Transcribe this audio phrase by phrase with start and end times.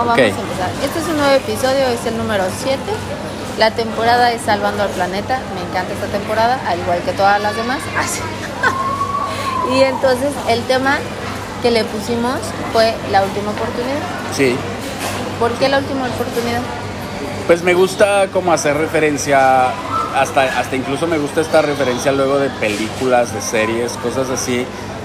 [0.00, 0.70] Vamos a empezar.
[0.82, 2.78] Este es un nuevo episodio, es el número 7.
[3.58, 5.40] La temporada es Salvando al Planeta.
[5.54, 7.80] Me encanta esta temporada, al igual que todas las demás.
[7.94, 8.72] Ah,
[9.74, 10.96] y entonces el tema
[11.60, 12.38] que le pusimos
[12.72, 14.00] fue la última oportunidad.
[14.34, 14.56] Sí.
[15.38, 16.62] ¿Por qué la última oportunidad?
[17.46, 19.66] Pues me gusta como hacer referencia,
[20.16, 24.64] hasta, hasta incluso me gusta esta referencia luego de películas, de series, cosas así,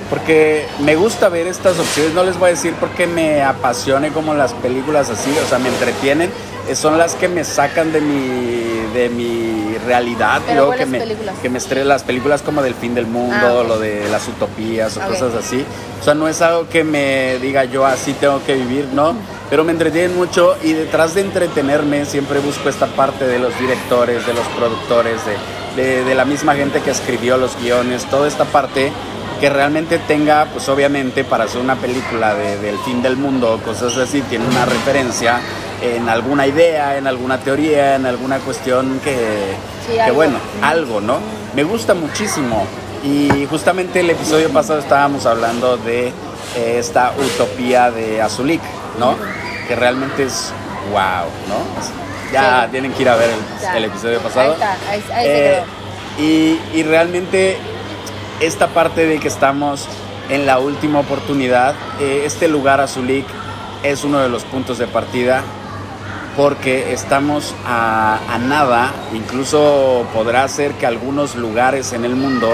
[0.10, 4.34] porque me gusta ver estas opciones, no les voy a decir porque me apasione como
[4.34, 6.30] las películas así, o sea, me entretienen,
[6.70, 10.90] eh, son las que me sacan de mi, de mi realidad, Pero luego que ¿cuáles
[10.90, 11.36] me, películas?
[11.42, 13.68] que me estrellan las películas como del fin del mundo, Ah, ok.
[13.68, 15.08] lo de las utopías o Ok.
[15.08, 15.66] cosas así,
[16.00, 19.16] o sea, no es algo que me diga yo así tengo que vivir, ¿no?
[19.50, 24.26] Pero me entretienen mucho y detrás de entretenerme siempre busco esta parte de los directores,
[24.26, 28.46] de los productores, de, de- de la misma gente que escribió los guiones, toda esta
[28.46, 28.92] parte
[29.40, 33.58] que realmente tenga, pues obviamente para hacer una película de- del fin del mundo o
[33.60, 35.40] cosas así, tiene una referencia
[35.82, 39.56] en alguna idea, en alguna teoría, en alguna cuestión que,
[39.88, 40.16] Sí, que algo.
[40.16, 41.20] bueno, algo, ¿no?
[41.56, 42.66] Me gusta muchísimo.
[43.04, 46.08] Y justamente el episodio pasado estábamos hablando de
[46.56, 48.62] eh, esta utopía de Azulik,
[49.00, 49.16] ¿no?
[49.68, 50.52] Que realmente es
[50.92, 52.32] wow, ¿no?
[52.32, 52.72] Ya Sí.
[52.72, 54.54] tienen que ir a ver el, el episodio pasado.
[54.54, 55.64] Ahí está, ahí, ahí se Eh,
[56.18, 56.26] quedó.
[56.26, 57.58] y, y realmente
[58.40, 59.88] esta parte de que estamos
[60.30, 63.26] en la última oportunidad, eh, este lugar Azulik
[63.84, 65.44] es uno de los puntos de partida
[66.36, 72.50] porque estamos a, a nada, incluso podrá ser que algunos lugares en el mundo,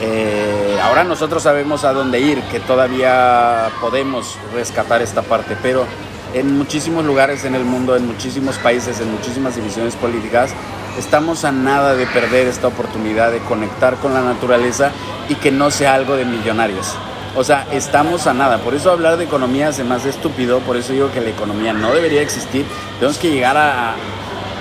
[0.00, 5.84] eh, ahora nosotros sabemos a dónde ir, que todavía podemos rescatar esta parte, pero
[6.32, 10.52] en muchísimos lugares en el mundo, en muchísimos países, en muchísimas divisiones políticas,
[10.98, 14.90] estamos a nada de perder esta oportunidad de conectar con la naturaleza
[15.28, 16.94] y que no sea algo de millonarios.
[17.36, 18.58] O sea, estamos a nada.
[18.58, 20.58] Por eso hablar de economía se me hace estúpido.
[20.60, 22.66] Por eso digo que la economía no debería existir.
[22.98, 23.94] Tenemos que llegar a...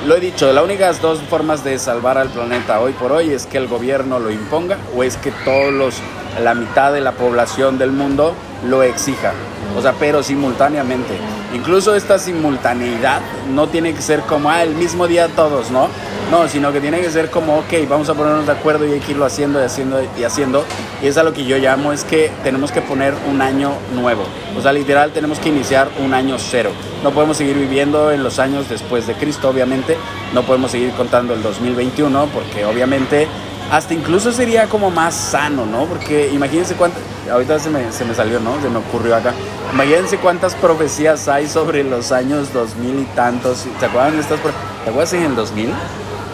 [0.06, 3.46] Lo he dicho, las únicas dos formas de salvar al planeta hoy por hoy es
[3.46, 5.96] que el gobierno lo imponga o es que todos los,
[6.42, 8.34] la mitad de la población del mundo
[8.68, 9.34] lo exija.
[9.78, 11.14] O sea, pero simultáneamente.
[11.54, 13.22] Incluso esta simultaneidad
[13.54, 15.88] no tiene que ser como, ah, el mismo día todos, ¿no?
[16.32, 19.00] No, sino que tiene que ser como, ok, vamos a ponernos de acuerdo y hay
[19.00, 20.64] que irlo haciendo y haciendo y haciendo.
[21.02, 24.24] Y es a lo que yo llamo, es que tenemos que poner un año nuevo.
[24.56, 26.72] O sea, literal, tenemos que iniciar un año cero.
[27.04, 29.98] No podemos seguir viviendo en los años después de Cristo, obviamente.
[30.34, 33.28] No podemos seguir contando el 2021 porque obviamente
[33.72, 35.86] hasta incluso sería como más sano, ¿no?
[35.86, 38.60] Porque imagínense cuántas, ahorita se me, se me salió, ¿no?
[38.62, 39.34] Se me ocurrió acá.
[39.74, 43.66] Imagínense cuántas profecías hay sobre los años 2000 y tantos.
[43.80, 44.40] ¿Se acuerdan de estas?
[44.84, 45.72] ¿Te acuerdas en el 2000?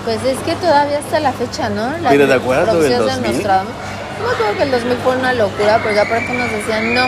[0.06, 1.98] Pues es que todavía está la fecha, ¿no?
[1.98, 3.32] La ¿Pero te acuerdas del profecías de 2000?
[3.34, 3.74] Nostradamus.
[4.18, 7.08] Yo me acuerdo que el 2000 fue una locura, porque aparte nos decían no,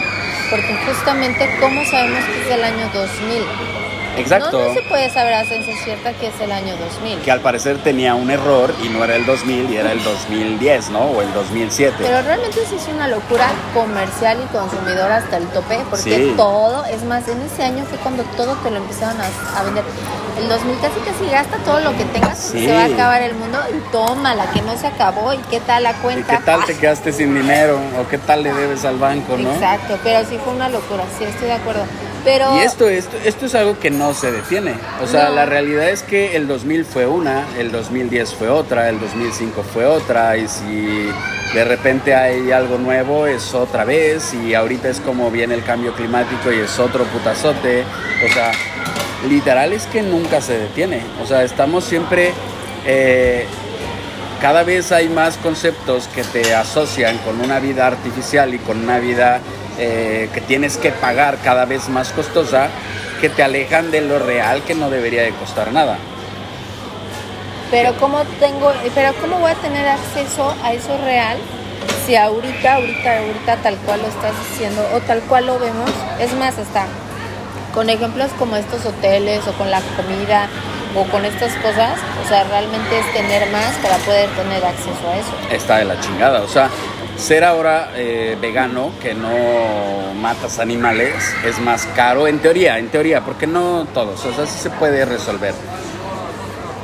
[0.49, 3.86] porque justamente, ¿cómo sabemos que es el año 2000?
[4.19, 4.59] Exacto.
[4.59, 7.19] No, no se puede saber a ciencia cierta que es el año 2000.
[7.19, 10.89] Que al parecer tenía un error y no era el 2000 y era el 2010,
[10.89, 10.99] ¿no?
[11.01, 11.95] O el 2007.
[11.99, 16.33] Pero realmente sí es una locura comercial y consumidora hasta el tope, porque Sí.
[16.35, 19.83] todo, es más, en ese año fue cuando todo te lo empezaron a, a vender.
[20.39, 22.65] El 2000 casi casi gasta todo lo que tengas, Sí.
[22.65, 25.59] se va a acabar el mundo y toma la que no se acabó y qué
[25.59, 26.37] tal la ¿Y cuenta.
[26.37, 27.79] qué tal te quedaste sin dinero?
[27.99, 29.51] ¿O qué tal le debes al banco, no?
[29.51, 31.83] Exacto, pero sí fue una locura, sí, estoy de acuerdo.
[32.27, 34.73] Pero Y esto, esto, esto es algo que no se detiene.
[35.01, 35.35] O sea, No.
[35.35, 39.85] la realidad es que el 2000 fue una, el 2010 fue otra, el 2005 fue
[39.85, 41.09] otra, y si
[41.53, 45.93] de repente hay algo nuevo es otra vez, y ahorita es como viene el cambio
[45.93, 47.83] climático y es otro putazote.
[48.29, 48.51] O sea,
[49.29, 51.01] literal es que nunca se detiene.
[51.23, 52.33] O sea, estamos siempre...
[52.85, 53.45] eh,
[54.41, 58.99] cada vez hay más conceptos que te asocian con una vida artificial y con una
[58.99, 59.39] vida
[59.77, 62.69] eh, que tienes que pagar cada vez más costosa,
[63.21, 65.97] que te alejan de lo real que no debería de costar nada.
[67.71, 71.37] Pero cómo tengo, pero cómo voy a tener acceso a eso real
[72.05, 75.89] si ahorita, ahorita, ahorita tal cual lo estás diciendo o tal cual lo vemos,
[76.19, 76.85] es más hasta
[77.73, 80.47] con ejemplos como estos hoteles o con la comida
[80.95, 85.17] o con estas cosas, o sea, realmente es tener más para poder tener acceso a
[85.17, 85.53] eso.
[85.53, 86.41] Está de la chingada.
[86.41, 86.69] O sea,
[87.17, 91.13] ser ahora eh, vegano, que no matas animales,
[91.45, 95.05] es más caro en teoría, en teoría, porque no todos, o sea, sí se puede
[95.05, 95.53] resolver.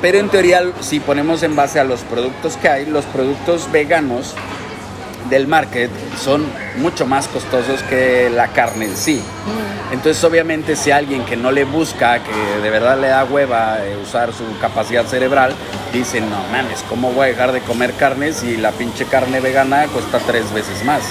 [0.02, 4.36] Pero en teoría, si ponemos en base a los productos que hay, los productos veganos
[5.34, 5.90] del market
[6.24, 6.46] son
[6.78, 9.22] mucho más costosos que la carne en sí.
[9.92, 13.98] Entonces, obviamente, si alguien que no le busca, que de verdad le da hueva eh,
[13.98, 15.54] usar su capacidad cerebral,
[15.92, 19.88] dice, no mames, ¿cómo voy a dejar de comer carne si la pinche carne vegana
[19.88, 21.04] cuesta tres veces más?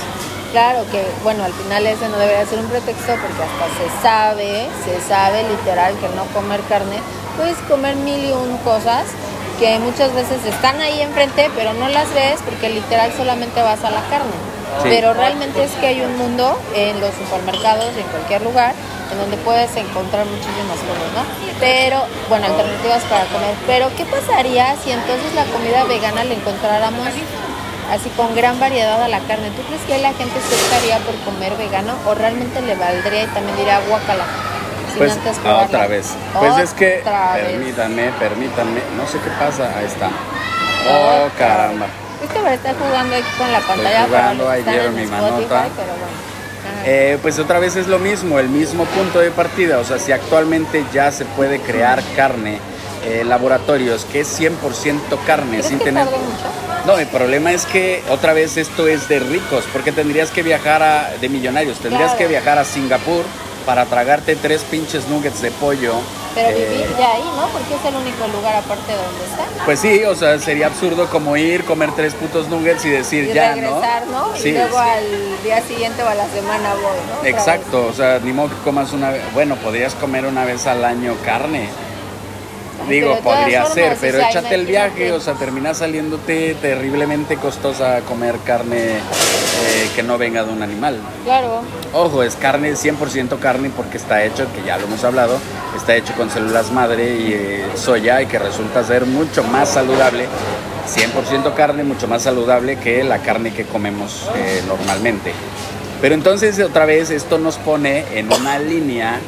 [0.52, 4.68] Claro que, bueno, al final ese no debería ser un pretexto porque hasta se sabe,
[4.84, 6.98] se sabe literal que no comer carne,
[7.36, 9.06] puedes comer mil y un cosas
[9.62, 13.90] que muchas veces están ahí enfrente, pero no las ves porque literal solamente vas a
[13.92, 14.34] la carne.
[14.82, 14.88] Sí.
[14.90, 18.74] Pero realmente es que hay un mundo en los supermercados, en cualquier lugar,
[19.12, 21.22] en donde puedes encontrar muchísimas cosas, ¿no?
[21.60, 23.54] Pero, bueno, alternativas para comer.
[23.68, 27.06] Pero, ¿qué pasaría si entonces la comida vegana la encontráramos
[27.92, 29.50] así con gran variedad a la carne?
[29.54, 33.26] ¿Tú crees que la gente se optaría por comer vegano o realmente le valdría y
[33.26, 34.26] también diría guacala?
[34.92, 35.66] Sin Pues antes probarla"?
[35.66, 36.06] otra vez.
[36.38, 37.44] Pues es que, Otra vez.
[38.18, 40.10] permítanme, no sé qué pasa, ahí está.
[40.88, 41.86] Oh, caramba.
[42.22, 44.06] Es que me está jugando aquí con la pantalla.
[44.06, 45.64] para jugando, ahí mi Spotify, manota.
[45.76, 46.32] Pero bueno.
[46.84, 49.78] Eh, pues otra vez es lo mismo, el mismo punto de partida.
[49.78, 52.58] O sea, si actualmente ya se puede crear carne,
[53.04, 56.06] eh, laboratorios que es 100% carne, ¿Crees sin que tener...
[56.86, 60.82] No, el problema es que otra vez esto es de ricos, porque tendrías que viajar
[60.82, 62.18] a, de millonarios, tendrías Claro.
[62.18, 63.24] que viajar a Singapur
[63.62, 65.94] para tragarte tres pinches nuggets de pollo.
[66.34, 67.46] Pero eh, vivir ya ahí, ¿no?
[67.48, 69.64] Porque es el único lugar aparte de donde está.
[69.64, 73.32] Pues sí, o sea, sería absurdo como ir, comer tres putos nuggets y decir Y
[73.34, 74.34] ya, regresar, ¿no?
[74.34, 74.88] Sí, y luego sí.
[74.88, 77.28] al día siguiente o a la semana voy, ¿no?
[77.28, 80.84] Exacto, o sea, ni modo que comas una vez, bueno, podrías comer una vez al
[80.84, 81.68] año carne.
[82.88, 87.36] Digo, podría formas, ser, o pero sea, échate el viaje, o sea, termina saliéndote terriblemente
[87.36, 90.98] costosa comer carne eh, que no venga de un animal.
[91.24, 91.62] Claro.
[91.92, 95.38] Ojo, es carne, 100% carne porque está hecho, que ya lo hemos hablado,
[95.76, 100.26] está hecho con células madre y eh, soya y que resulta ser mucho más saludable,
[100.88, 105.32] 100% carne, mucho más saludable que la carne que comemos eh, normalmente.
[106.00, 109.20] Pero entonces otra vez esto nos pone en una línea,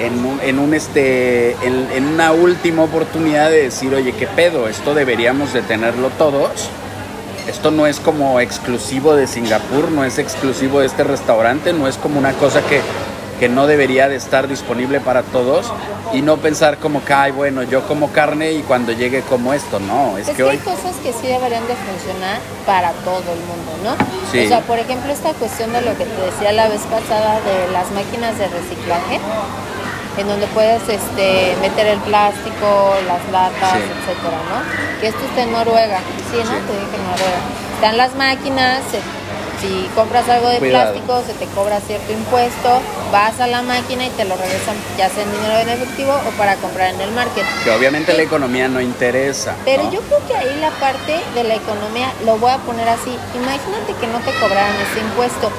[0.00, 4.68] en, un, en, un, este, en, en una última oportunidad de decir, oye, ¿qué pedo?
[4.68, 6.70] Esto deberíamos de tenerlo todos.
[7.46, 11.96] Esto no es como exclusivo de Singapur, no es exclusivo de este restaurante, no es
[11.96, 12.80] como una cosa que,
[13.40, 15.72] que no debería de estar disponible para todos
[16.12, 19.80] y no pensar como que, ay, bueno, yo como carne y cuando llegue como esto,
[19.80, 23.40] no, es Es que que hay cosas que sí deberían de funcionar para todo el
[23.40, 24.30] mundo, ¿no?
[24.30, 24.44] Sí.
[24.44, 27.72] O sea, por ejemplo, esta cuestión de lo que te decía la vez pasada de
[27.72, 29.20] las máquinas de reciclaje,
[30.18, 33.84] en donde puedes este, meter el plástico, las latas, Sí.
[34.00, 35.00] etcétera, ¿no?
[35.00, 35.98] Que esto está en Noruega,
[36.30, 36.44] sí, ¿no?
[36.44, 36.62] Sí.
[36.66, 37.40] Te dije en Noruega.
[37.76, 39.00] Están las máquinas, se-
[39.60, 40.92] si compras algo de Cuidado.
[40.94, 42.80] plástico, se te cobra cierto impuesto,
[43.12, 46.30] vas a la máquina y te lo regresan ya sea en dinero en efectivo o
[46.38, 47.44] para comprar en el market.
[47.62, 49.54] Que obviamente la economía no interesa.
[49.66, 49.92] Pero ¿no?
[49.92, 53.92] yo creo que ahí la parte de la economía, lo voy a poner así, imagínate
[54.00, 55.50] que no te cobraran ese impuesto.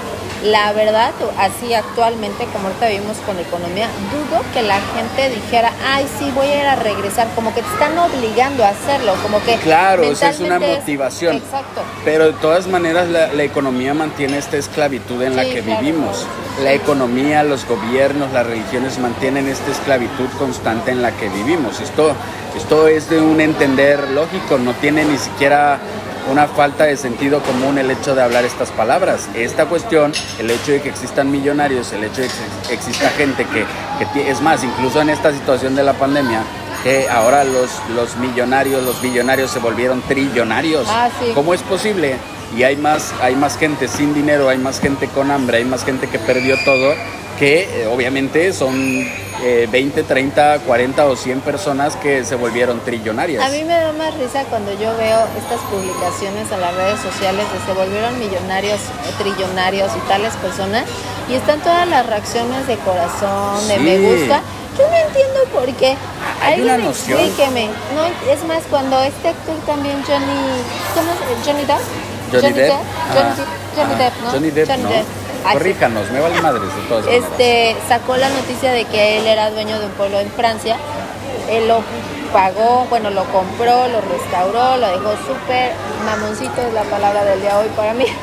[0.43, 5.71] La verdad, así actualmente, como ahorita vivimos con la economía, dudo que la gente dijera,
[5.85, 9.39] ay, sí, voy a ir a regresar, como que te están obligando a hacerlo, como
[9.43, 9.55] que...
[9.57, 11.37] Claro, o sea, es una motivación.
[11.37, 11.81] Exacto.
[12.03, 15.79] Pero de todas maneras la, la economía mantiene esta esclavitud en la que claro.
[15.79, 16.25] vivimos.
[16.63, 21.79] La economía, los gobiernos, las religiones mantienen esta esclavitud constante en la que vivimos.
[21.79, 22.15] Esto,
[22.57, 25.79] esto es de un entender lógico, no tiene ni siquiera
[26.31, 29.27] una falta de sentido común el hecho de hablar estas palabras.
[29.35, 33.65] Esta cuestión, el hecho de que existan millonarios, el hecho de que exista gente que,
[34.13, 36.43] que es más, incluso en esta situación de la pandemia,
[36.83, 40.87] que ahora los, los millonarios, los billonarios se volvieron trillonarios.
[40.89, 41.31] Ah, sí.
[41.35, 42.15] ¿Cómo es posible?
[42.57, 45.83] Y hay más, hay más gente sin dinero, hay más gente con hambre, hay más
[45.83, 46.93] gente que perdió todo,
[47.39, 49.05] que eh, obviamente son
[49.43, 53.43] eh, 20, 30, 40 o 100 personas que se volvieron trillonarias.
[53.43, 57.45] A mí me da más risa cuando yo veo estas publicaciones en las redes sociales
[57.51, 58.79] de se volvieron millonarios,
[59.17, 60.85] trillonarios y tales personas
[61.29, 64.41] y están todas las reacciones de corazón, de me gusta.
[64.77, 65.97] Yo no entiendo por qué.
[66.41, 67.19] Hay Alguien una noción.
[67.19, 67.69] explíqueme.
[67.95, 70.63] No, es más, cuando este actor también, Johnny...
[70.95, 71.45] ¿Cómo es?
[71.45, 71.79] ¿Johnny Depp?
[72.31, 72.71] Johnny Depp.
[73.13, 74.31] Johnny, Depp, Johnny Depp, ¿no?
[74.31, 74.89] Johnny Depp, no.
[74.89, 75.20] Ay, sí.
[75.43, 77.29] Corríjanos, me vale madres de todas maneras.
[77.31, 80.77] Este sacó la noticia de que él era dueño de un pueblo en Francia.
[81.49, 81.81] Él lo
[82.31, 85.73] pagó, bueno, lo compró, lo restauró, lo dejó súper
[86.05, 88.05] mamoncito es la palabra del día hoy para mí.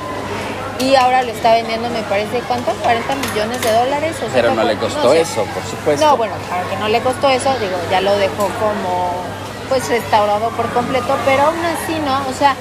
[0.81, 2.71] Y ahora lo está vendiendo, me parece, ¿cuánto?
[2.71, 4.15] 40 millones de dólares.
[4.25, 5.23] O Pero no le costó sé.
[5.23, 6.07] eso, por supuesto.
[6.07, 9.25] No, bueno, aunque no le costó eso, digo, ya lo dejó como
[9.69, 12.29] pues restaurado por completo, pero aún así, ¿no?
[12.29, 12.55] O sea,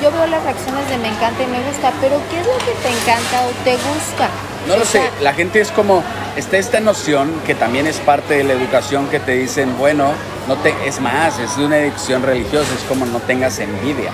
[0.00, 2.72] yo veo las reacciones de me encanta y me gusta, pero ¿qué es lo que
[2.82, 4.28] te encanta o te gusta?
[4.68, 6.04] No lo sé, la gente es como,
[6.36, 10.12] está esta noción que también es parte de la educación que te dicen, bueno,
[10.48, 14.12] no te, es más, es una educación religiosa, es como no tengas envidia.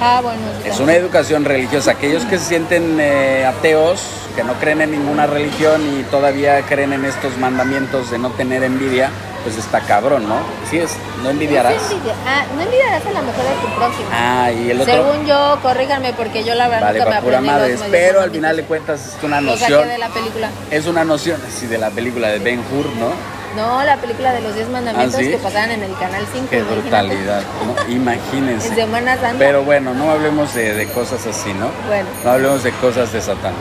[0.00, 0.40] Ah, bueno.
[0.64, 1.92] Es una educación religiosa.
[1.92, 4.00] Aquellos que se sienten eh, ateos,
[4.36, 8.62] que no creen en ninguna religión y todavía creen en estos mandamientos de no tener
[8.62, 9.10] envidia,
[9.44, 10.36] pues está cabrón, ¿no?
[10.70, 10.92] Sí es,
[11.22, 11.74] no envidiarás.
[11.74, 14.08] No, envidia- ah, no envidiarás a la mejor de tu próximo.
[14.12, 14.92] Ah, y el otro.
[14.94, 17.78] Según yo, corríganme porque yo la verdad Vale, nunca me pura madre.
[17.90, 19.88] Pero al final de cuentas es una noción.
[19.88, 20.50] de la película.
[20.70, 23.38] Es una noción, sí, de la película de Ben Hur, ¿no?
[23.56, 25.30] No, la película de los 10 mandamientos ¿Ah, sí?
[25.30, 26.46] que pasaban en el canal 5.
[26.50, 27.92] Qué brutalidad, ¿no?
[27.92, 28.68] Imagínense.
[28.68, 29.38] Es de Semana Santa.
[29.38, 31.68] Pero bueno, no hablemos de, de cosas así, ¿no?
[31.88, 32.08] Bueno.
[32.24, 33.54] No hablemos de cosas de Satán.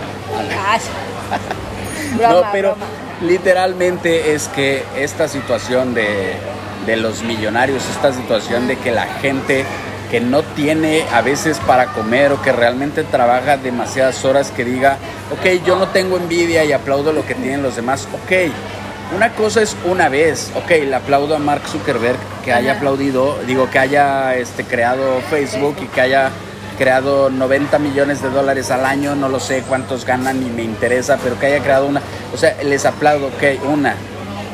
[0.68, 0.80] Ay.
[2.18, 2.86] Broma, no, pero broma.
[3.22, 6.36] Literalmente es que esta situación de,
[6.86, 9.66] de los millonarios, esta situación de que la gente
[10.10, 14.98] que no tiene a veces para comer o que realmente trabaja demasiadas horas que diga,
[15.32, 18.54] ok, yo no tengo envidia y aplaudo lo que tienen los demás, ok.
[19.16, 23.70] Una cosa es una vez, ok, le aplaudo a Mark Zuckerberg que haya aplaudido, digo
[23.70, 26.32] que haya este, creado Facebook y que haya
[26.78, 31.18] creado 90 millones de dólares al año, no lo sé cuántos ganan ni me interesa,
[31.22, 32.02] pero que haya creado una,
[32.34, 33.96] o sea, les aplaudo, ok, una,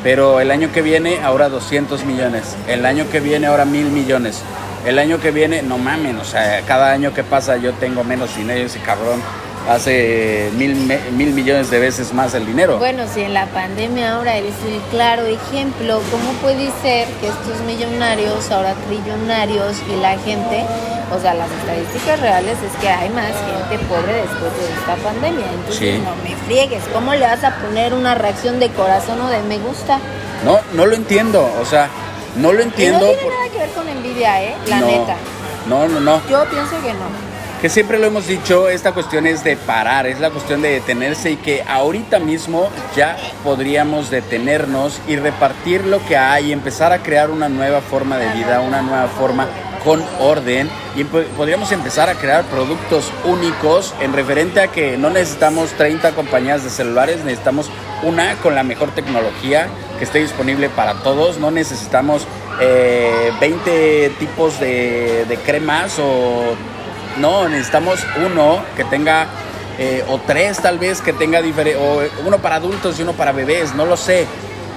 [0.02, 4.42] pero el año que viene ahora 200 millones, el año que viene ahora mil millones,
[4.86, 8.36] el año que viene, no mamen, o sea, cada año que pasa yo tengo menos
[8.36, 9.20] dinero, ese cabrón
[9.68, 10.74] hace mil,
[11.16, 12.78] mil millones de veces más el dinero.
[12.78, 17.60] Bueno, si en la pandemia ahora eres el claro ejemplo, ¿cómo puede ser que estos
[17.66, 20.64] millonarios, ahora trillonarios y la gente,
[21.14, 23.26] o sea, las estadísticas reales es que hay más
[23.68, 25.46] gente pobre después de esta pandemia?
[25.52, 26.02] Entonces, Sí.
[26.04, 29.58] no me friegues, ¿cómo le vas a poner una reacción de corazón o de me
[29.58, 29.98] gusta?
[30.44, 31.88] No, no lo entiendo, o sea,
[32.36, 33.06] no lo Y no entiendo.
[33.06, 34.54] tiene por- nada que ver con envidia, ¿eh?
[34.66, 35.16] La no, neta.
[35.68, 36.20] No, no, no.
[36.28, 37.33] Yo pienso que no.
[37.64, 41.30] Que siempre lo hemos dicho, esta cuestión es de parar, es la cuestión de detenerse
[41.30, 47.30] y que ahorita mismo ya podríamos detenernos y repartir lo que hay empezar a crear
[47.30, 49.48] una nueva forma de vida, una nueva forma
[49.82, 55.08] con orden y po- podríamos empezar a crear productos únicos en referente a que no
[55.08, 57.70] necesitamos 30 compañías de celulares, necesitamos
[58.02, 59.68] una con la mejor tecnología
[59.98, 62.26] que esté disponible para todos, no necesitamos
[62.60, 66.54] eh, 20 tipos de cremas o
[67.18, 69.26] no, necesitamos uno que tenga,
[69.78, 73.32] eh, o tres tal vez, que tenga diferente, o uno para adultos y uno para
[73.32, 74.26] bebés, no lo sé.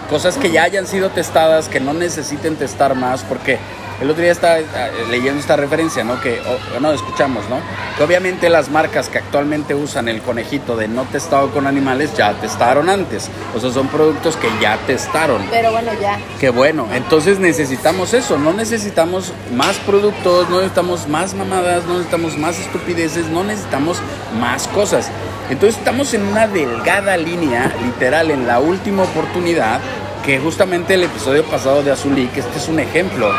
[0.10, 3.60] Cosas que ya hayan sido testadas, que no necesiten testar más, porque
[4.02, 4.66] el otro día estaba eh,
[5.10, 6.20] leyendo esta referencia, ¿no?
[6.22, 7.58] Que, o- no, escuchamos, ¿no?
[7.98, 12.34] Que obviamente las marcas que actualmente usan el conejito de no testado con animales ya
[12.34, 13.30] testaron antes.
[13.56, 15.42] O sea, son productos que ya testaron.
[15.50, 16.20] Pero bueno, ya.
[16.40, 22.38] Qué bueno, entonces necesitamos eso, no necesitamos más productos, no necesitamos más mamadas, no necesitamos
[22.38, 23.98] más estupideces, no necesitamos
[24.40, 25.10] más cosas.
[25.50, 29.80] Entonces estamos en una delgada línea, literal, en la última oportunidad,
[30.26, 33.32] que justamente el episodio pasado de Azulí, que este es un ejemplo.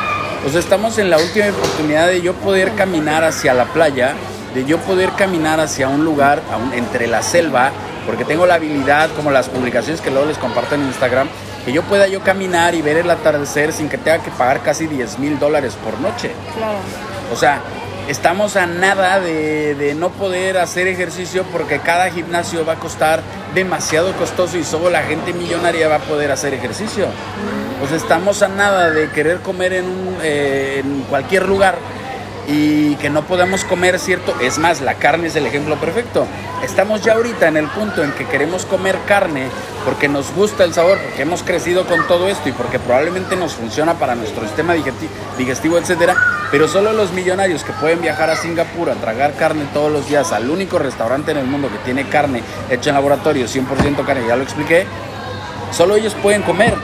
[0.47, 4.15] O sea, estamos en la última oportunidad de yo poder caminar hacia la playa,
[4.55, 7.71] de yo poder caminar hacia un lugar un- entre la selva,
[8.07, 11.29] porque tengo la habilidad, como las publicaciones que luego les comparto en Instagram,
[11.65, 14.87] que yo pueda yo caminar y ver el atardecer sin que tenga que pagar casi
[14.87, 16.31] 10 mil dólares por noche.
[16.57, 16.79] Claro.
[17.33, 17.61] O sea,
[18.09, 23.21] estamos a nada de, de no poder hacer ejercicio porque cada gimnasio va a costar
[23.55, 27.07] demasiado costoso y solo la gente millonaria va a poder hacer ejercicio.
[27.87, 29.87] Sea, estamos a nada de querer comer en,
[30.23, 31.77] eh, en cualquier lugar
[32.51, 34.35] y que no podamos comer cierto.
[34.41, 36.27] Es más, la carne es el ejemplo perfecto.
[36.65, 39.49] Estamos ya ahorita en el punto en que queremos comer carne
[39.85, 43.53] porque nos gusta el sabor, porque hemos crecido con todo esto y porque probablemente nos
[43.53, 46.17] funciona para nuestro sistema digesti- digestivo, etcétera.
[46.51, 50.33] Pero solo los millonarios que pueden viajar a Singapur a tragar carne todos los días
[50.33, 54.37] al único restaurante en el mundo que tiene carne hecha en laboratorio, 100% carne, ya
[54.37, 54.87] lo expliqué,
[55.71, 56.75] solo ellos pueden comer.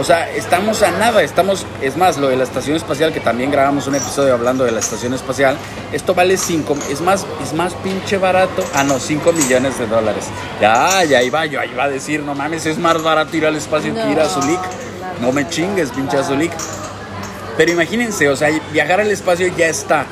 [0.00, 3.50] O sea, estamos a nada, estamos, es más, lo de la estación espacial, que también
[3.50, 5.58] grabamos un episodio hablando de la estación espacial,
[5.92, 10.24] esto vale 5, es más, es más pinche barato, ah no, 5 millones de dólares.
[10.58, 13.94] Ya, ya iba, yo iba a decir, no mames, es más barato ir al espacio
[13.94, 14.60] que ir a Zulik.
[15.20, 15.26] no.
[15.26, 16.52] No me chingues, pinche Azulik.
[17.58, 20.06] Pero imagínense, o sea, viajar al espacio ya está.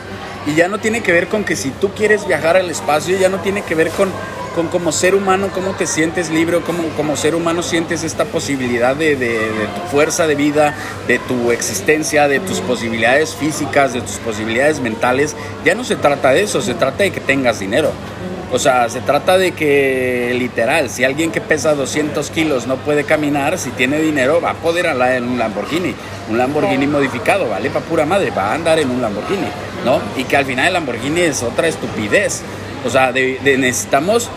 [0.47, 3.31] Y ya no tiene que ver con que si tú quieres viajar al espacio, ya
[3.31, 4.11] no tiene que ver con,
[4.59, 8.25] con como ser humano, cómo te sientes libre, o cómo como ser humano sientes esta
[8.25, 10.75] posibilidad de, de- de tu fuerza de vida,
[11.07, 15.37] de tu existencia, de tus posibilidades físicas, de tus posibilidades mentales.
[15.65, 17.93] Ya no se trata de eso, se trata de que tengas dinero.
[18.51, 23.05] O sea, se trata de que literal, si alguien que pesa 200 kilos no puede
[23.05, 25.95] caminar, si tiene dinero va a poder andar en un Lamborghini.
[26.31, 29.47] Un Lamborghini modificado, vale para pura madre, va a andar en un Lamborghini,
[29.85, 30.01] ¿no?
[30.17, 32.43] Y que al final el Lamborghini es otra estupidez.
[32.87, 34.31] O sea, de, de- necesitamos,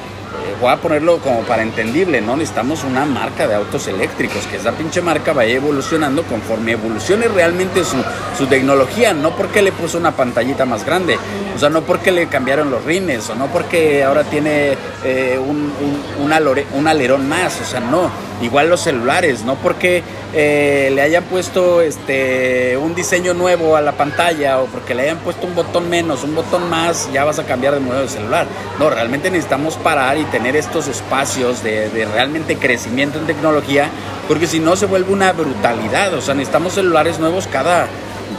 [0.59, 2.35] voy a ponerlo como para entendible, ¿no?
[2.35, 7.83] Necesitamos una marca de autos eléctricos, que esa pinche marca vaya evolucionando conforme evolucione realmente
[7.83, 7.97] su,
[8.37, 11.17] su tecnología, no porque le puso una pantallita más grande,
[11.55, 15.71] o sea, no porque le cambiaron los rines, o no porque ahora tiene eh, un,
[16.19, 16.33] un,
[16.73, 18.11] un, alerón más, o sea, no.
[18.41, 20.03] Igual los celulares, no porque
[20.33, 25.17] eh, le hayan puesto este, un diseño nuevo a la pantalla o porque le hayan
[25.17, 28.47] puesto un botón menos, un botón más, ya vas a cambiar de modelo de celular.
[28.79, 33.89] No, realmente necesitamos parar y tener estos espacios de, de realmente crecimiento en tecnología,
[34.27, 37.87] porque si no se vuelve una brutalidad, o sea, necesitamos celulares nuevos cada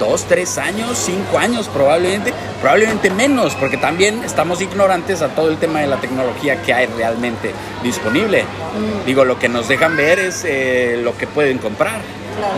[0.03, 5.59] dos, tres años, cinco años probablemente, probablemente menos, porque también estamos ignorantes a todo el
[5.59, 7.53] tema de la tecnología que hay realmente
[7.85, 8.43] disponible.
[8.43, 9.07] Mm.
[9.07, 12.01] Digo, lo que nos dejan ver es eh, lo que pueden comprar,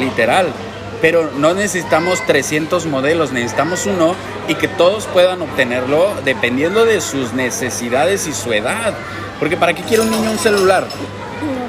[0.00, 0.46] literal.
[1.02, 4.14] Pero no necesitamos 300 modelos, necesitamos uno
[4.48, 8.94] y que todos puedan obtenerlo dependiendo de sus necesidades y su edad.
[9.38, 10.86] Porque ¿para qué quiere un niño un celular?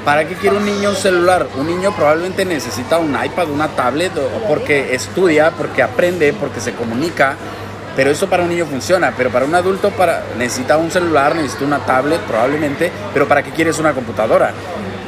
[0.06, 1.48] ¿Para qué quiere un niño un celular?
[1.58, 4.12] Un niño probablemente necesita un iPad, una tablet,
[4.46, 7.34] porque estudia, porque aprende, porque se comunica.
[7.96, 11.64] Pero eso para un niño funciona, pero para un adulto para, necesita un celular, necesita
[11.64, 14.52] una tablet probablemente, pero ¿para qué quieres una computadora?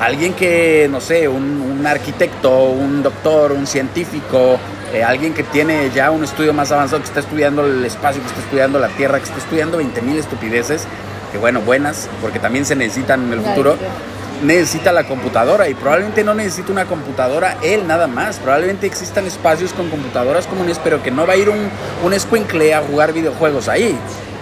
[0.00, 4.59] Alguien que, no sé, un, arquitecto, un doctor, un científico,
[4.93, 8.26] eh, alguien que tiene ya un estudio más avanzado, que está estudiando el espacio, que
[8.26, 10.88] está estudiando la Tierra, que está estudiando 20.000 estupideces,
[11.31, 13.76] que bueno, buenas, porque también se necesitan en el futuro
[14.42, 18.38] necesita la computadora y probablemente no necesita una computadora él nada más.
[18.38, 21.68] Probablemente existan espacios con computadoras comunes, pero que no va a ir un,
[22.04, 23.99] un escuincle a jugar videojuegos ahí.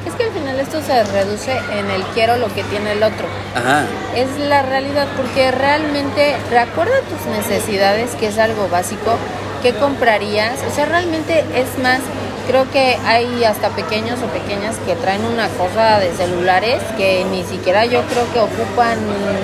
[0.07, 3.27] Es que al final esto se reduce en el quiero lo que tiene el otro.
[3.55, 3.85] Ajá.
[4.15, 9.17] Es la realidad, porque realmente recuerda tus necesidades, que es algo básico,
[9.63, 10.55] ¿qué comprarías?
[10.71, 11.99] O sea, realmente es más,
[12.47, 17.45] creo que hay hasta pequeños o pequeñas que traen una cosa de celulares que ni
[17.45, 18.99] siquiera yo creo que ocupan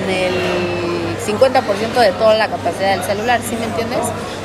[0.08, 0.34] el
[1.22, 4.00] 50% de toda la capacidad del celular, ¿sí me entiendes?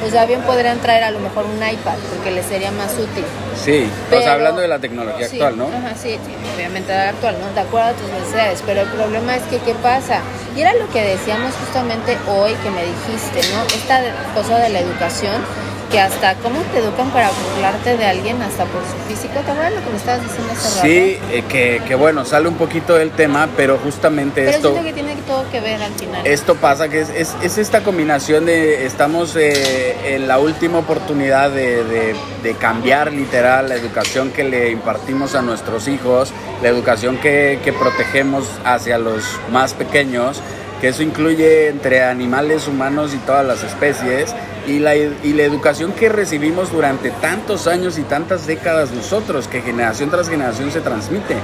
[0.06, 3.26] O sea, bien podrían traer a lo mejor un iPad porque les sería más útil.
[3.56, 5.66] Sí, o sea, hablando de la tecnología actual, ¿no?
[5.66, 6.20] Ajá, sí,
[6.56, 7.52] obviamente la actual, ¿no?
[7.54, 10.22] De acuerdo a tus necesidades, pero el problema es que, ¿qué pasa?
[10.56, 13.64] Y era lo que decíamos justamente hoy que me dijiste, ¿no?
[13.76, 14.02] Esta
[14.36, 15.42] cosa de la educación
[15.90, 19.34] que hasta cómo te educan para burlarte de alguien hasta por su físico.
[19.34, 20.82] ¿Te acuerdas lo que me estabas diciendo hace rato?
[20.82, 24.84] Sí, eh, que, que, bueno, sale un poquito del tema, pero justamente pero esto...
[24.84, 26.26] que tiene todo que ver al final.
[26.26, 31.52] Esto pasa que es, es, es esta combinación de estamos eh, en la última oportunidad
[31.52, 37.18] de, de, de, cambiar literal la educación que le impartimos a nuestros hijos, la educación
[37.18, 40.42] que, que protegemos hacia los más pequeños,
[40.82, 44.36] que eso incluye entre animales, humanos y todas las especies
[44.68, 49.62] y la, y la educación que recibimos durante tantos años y tantas décadas nosotros, que
[49.62, 51.36] generación tras generación se transmite.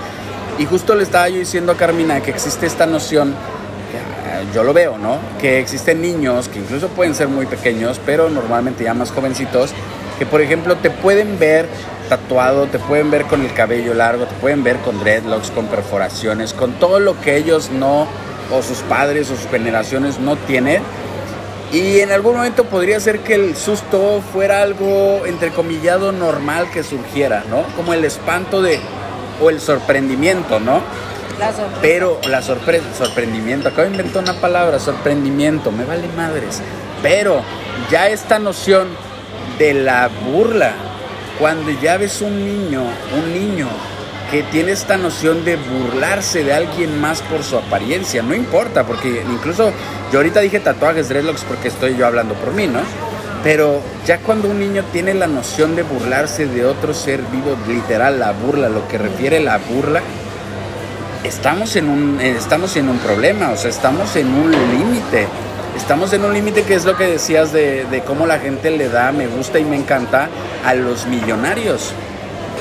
[0.59, 4.73] Y justo le estaba yo diciendo a Carmina que existe esta noción, eh, yo lo
[4.73, 5.17] veo, ¿no?
[5.39, 9.71] Que existen niños que incluso pueden ser muy pequeños, pero normalmente ya más jovencitos,
[10.19, 11.67] que por ejemplo te pueden ver
[12.09, 16.53] tatuado, te pueden ver con el cabello largo, te pueden ver con dreadlocks, con perforaciones,
[16.53, 18.07] con todo lo que ellos no,
[18.53, 20.81] o sus padres o sus generaciones no tienen
[21.73, 27.43] y en algún momento podría ser que el susto fuera algo entrecomillado normal que surgiera,
[27.49, 27.63] ¿no?
[27.75, 28.79] Como el espanto de,
[29.41, 30.83] o el sorprendimiento, ¿no?
[31.39, 31.79] La sorpresa.
[31.81, 36.61] Pero la sorpresa, sorprendimiento, acabo de inventar una palabra, sorprendimiento, me vale madres.
[37.01, 37.41] Pero
[37.89, 38.89] ya esta noción
[39.57, 40.73] de la burla,
[41.39, 42.83] cuando ya ves un niño,
[43.17, 43.67] un niño
[44.33, 48.23] que tiene esta noción de burlarse de alguien más por su apariencia.
[48.23, 49.71] No importa, porque incluso
[50.11, 52.79] yo ahorita dije tatuajes, dreadlocks, porque estoy yo hablando por mí, ¿no?
[53.43, 58.19] Pero ya cuando un niño tiene la noción de burlarse de otro ser vivo, literal,
[58.19, 60.01] la burla, lo que refiere la burla,
[61.23, 65.27] estamos en un, estamos en un problema, o sea, estamos en un límite.
[65.77, 68.89] Estamos en un límite que es lo que decías de, de cómo la gente le
[68.89, 70.27] da me gusta y me encanta
[70.65, 71.93] a los millonarios.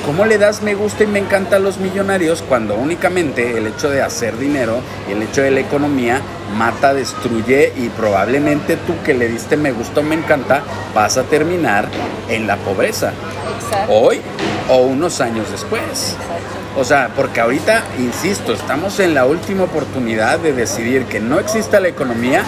[0.05, 3.89] ¿Cómo le das me gusta y me encanta a los millonarios cuando únicamente el hecho
[3.89, 6.21] de hacer dinero y el hecho de la economía
[6.59, 11.23] mata, destruye y probablemente tú que le diste me gusta o me encanta vas a
[11.23, 11.87] terminar
[12.29, 13.13] en la pobreza?
[13.57, 13.93] Exacto.
[13.93, 14.21] Hoy
[14.69, 15.83] o unos años después.
[15.83, 16.81] Exacto.
[16.81, 21.79] O sea, porque ahorita, insisto, estamos en la última oportunidad de decidir que no exista
[21.79, 22.43] la economía,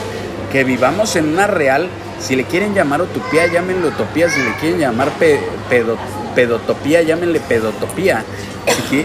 [0.51, 1.89] que vivamos en una real,
[2.19, 5.39] si le quieren llamar utopía, llámenlo utopía, si le quieren llamar pe
[5.69, 5.97] pedo
[6.35, 8.25] pedotopía, llámenle pedotopía.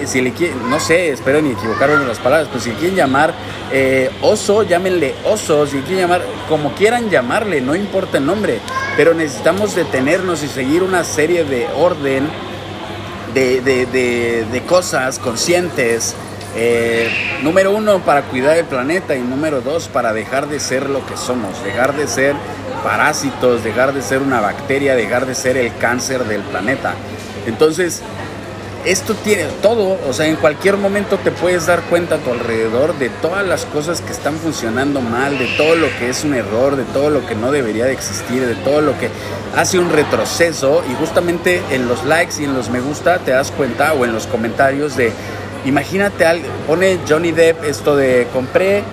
[0.06, 3.34] Si, le quieren, no sé, espero ni equivocarme en las palabras, pues si quieren llamar
[3.72, 8.60] eh, oso, llámenle oso, si quieren llamar, como quieran llamarle, no importa el nombre,
[8.96, 12.28] pero necesitamos detenernos y seguir una serie de orden,
[13.34, 16.16] de, de, de, de cosas conscientes.
[16.56, 17.10] Eh,
[17.44, 21.16] número uno, para cuidar el planeta y número dos, para dejar de ser lo que
[21.16, 22.36] somos, dejar de ser
[22.84, 26.96] parásitos, dejar de ser una bacteria, dejar de ser el cáncer del planeta.
[27.46, 28.02] Entonces,
[28.86, 32.98] esto tiene todo, o sea, en cualquier momento te puedes dar cuenta a tu alrededor
[32.98, 36.78] de todas las cosas que están funcionando mal, de todo lo que es un error,
[36.78, 39.10] de todo lo que no debería de existir, de todo lo que
[39.56, 43.52] hace un retroceso y justamente en los likes y en los me gusta te das
[43.52, 45.12] cuenta o en los comentarios de,
[45.66, 46.26] imagínate,
[46.66, 48.84] pone Johnny Depp esto de compré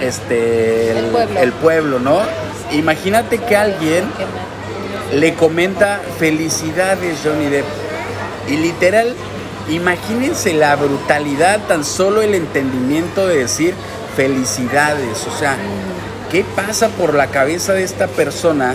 [0.00, 1.40] este El pueblo.
[1.40, 2.22] el pueblo, ¿no?
[2.72, 4.04] Imagínate que alguien
[5.14, 7.87] le comenta felicidades Johnny Depp
[8.48, 9.14] y literal,
[9.68, 13.74] imagínense la brutalidad, tan solo el entendimiento de decir
[14.16, 15.26] felicidades.
[15.26, 15.56] O sea,
[16.30, 18.74] ¿qué pasa por la cabeza de esta persona?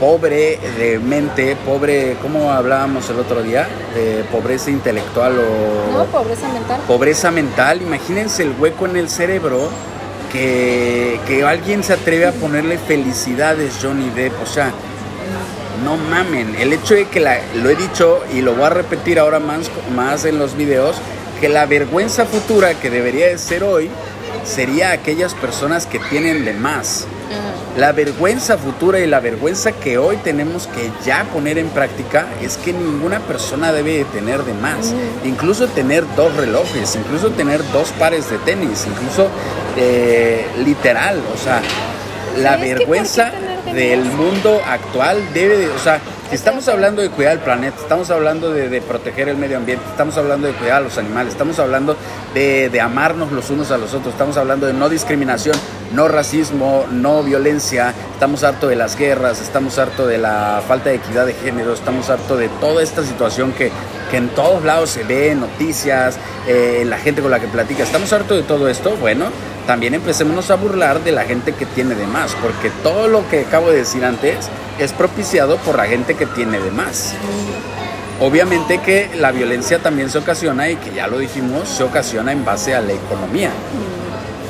[0.00, 3.68] Pobre de mente, pobre, ¿cómo hablábamos el otro día?
[3.94, 5.92] De pobreza intelectual o...
[5.92, 6.80] No, pobreza mental.
[6.88, 9.70] Pobreza mental, imagínense el hueco en el cerebro
[10.32, 14.72] que, que alguien se atreve a ponerle felicidades Johnny Depp, o sea,
[15.82, 16.54] no mamen.
[16.56, 19.70] El hecho de que la, lo he dicho y lo voy a repetir ahora más,
[19.94, 20.96] más en los videos,
[21.40, 23.90] que la vergüenza futura que debería de ser hoy
[24.44, 27.06] sería aquellas personas que tienen de más.
[27.76, 32.56] La vergüenza futura y la vergüenza que hoy tenemos que ya poner en práctica es
[32.56, 34.94] que ninguna persona debe de tener de más.
[35.24, 39.28] Incluso tener dos relojes, incluso tener dos pares de tenis, incluso
[39.76, 41.62] eh, literal, o sea,
[42.38, 43.32] la vergüenza
[43.72, 48.10] del mundo actual debe de, o sea, si estamos hablando de cuidar el planeta, estamos
[48.10, 51.96] hablando de, proteger el medio ambiente, estamos hablando de cuidar a los animales, estamos hablando
[52.32, 55.56] de, de, amarnos los unos a los otros, estamos hablando de no discriminación,
[55.92, 60.96] no racismo, no violencia, estamos harto de las guerras, estamos harto de la falta de
[60.96, 63.70] equidad de género, estamos harto de toda esta situación que,
[64.10, 68.12] que en todos lados se ve, noticias, eh, la gente con la que platica, estamos
[68.12, 69.26] harto de todo esto, bueno,
[69.66, 73.40] también empecémonos a burlar de la gente que tiene de más, porque todo lo que
[73.40, 74.48] acabo de decir antes
[74.78, 77.14] es propiciado por la gente que tiene de más.
[78.20, 82.44] Obviamente que la violencia también se ocasiona, y que ya lo dijimos, se ocasiona en
[82.44, 83.50] base a la economía.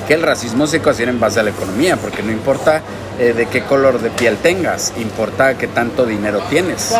[0.06, 2.82] Que el racismo se ocasiona en base a la economía, porque no importa
[3.18, 6.94] eh, de qué color de piel tengas, importa qué tanto dinero tienes.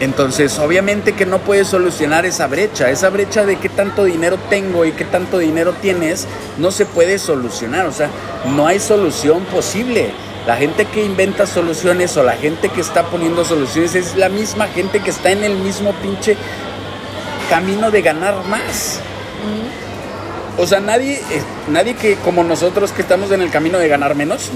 [0.00, 2.90] Entonces, obviamente que no puedes solucionar esa brecha.
[2.90, 7.18] Esa brecha de qué tanto dinero tengo y qué tanto dinero tienes, no se puede
[7.18, 7.86] solucionar.
[7.86, 8.08] O sea,
[8.56, 10.10] no hay solución posible.
[10.46, 14.68] La gente que inventa soluciones o la gente que está poniendo soluciones es la misma
[14.68, 16.34] gente que está en el mismo pinche
[17.50, 19.00] camino de ganar más.
[20.56, 24.14] O sea, nadie, eh, nadie que como nosotros que estamos en el camino de ganar
[24.14, 24.50] menos,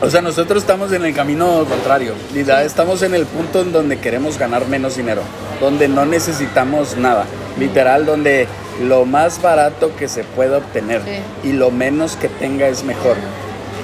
[0.00, 2.14] o sea, nosotros estamos en el camino contrario.
[2.34, 5.22] Estamos en el punto en donde queremos ganar menos dinero,
[5.60, 7.26] donde no necesitamos nada.
[7.58, 8.48] Literal, donde
[8.82, 11.00] lo más barato que se pueda obtener
[11.42, 13.16] y lo menos que tenga es mejor.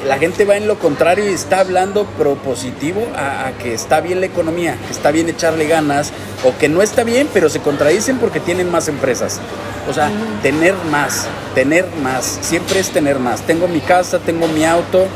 [0.06, 4.26] La gente va en lo contrario y está hablando propositivo a, que está bien la
[4.26, 6.10] economía, que está bien echarle ganas,
[6.42, 9.40] o que no está bien, pero se contradicen porque tienen más empresas.
[9.88, 10.10] O sea,
[10.42, 13.42] tener más, tener más, siempre es tener más.
[13.42, 15.06] Tengo mi casa, tengo mi auto,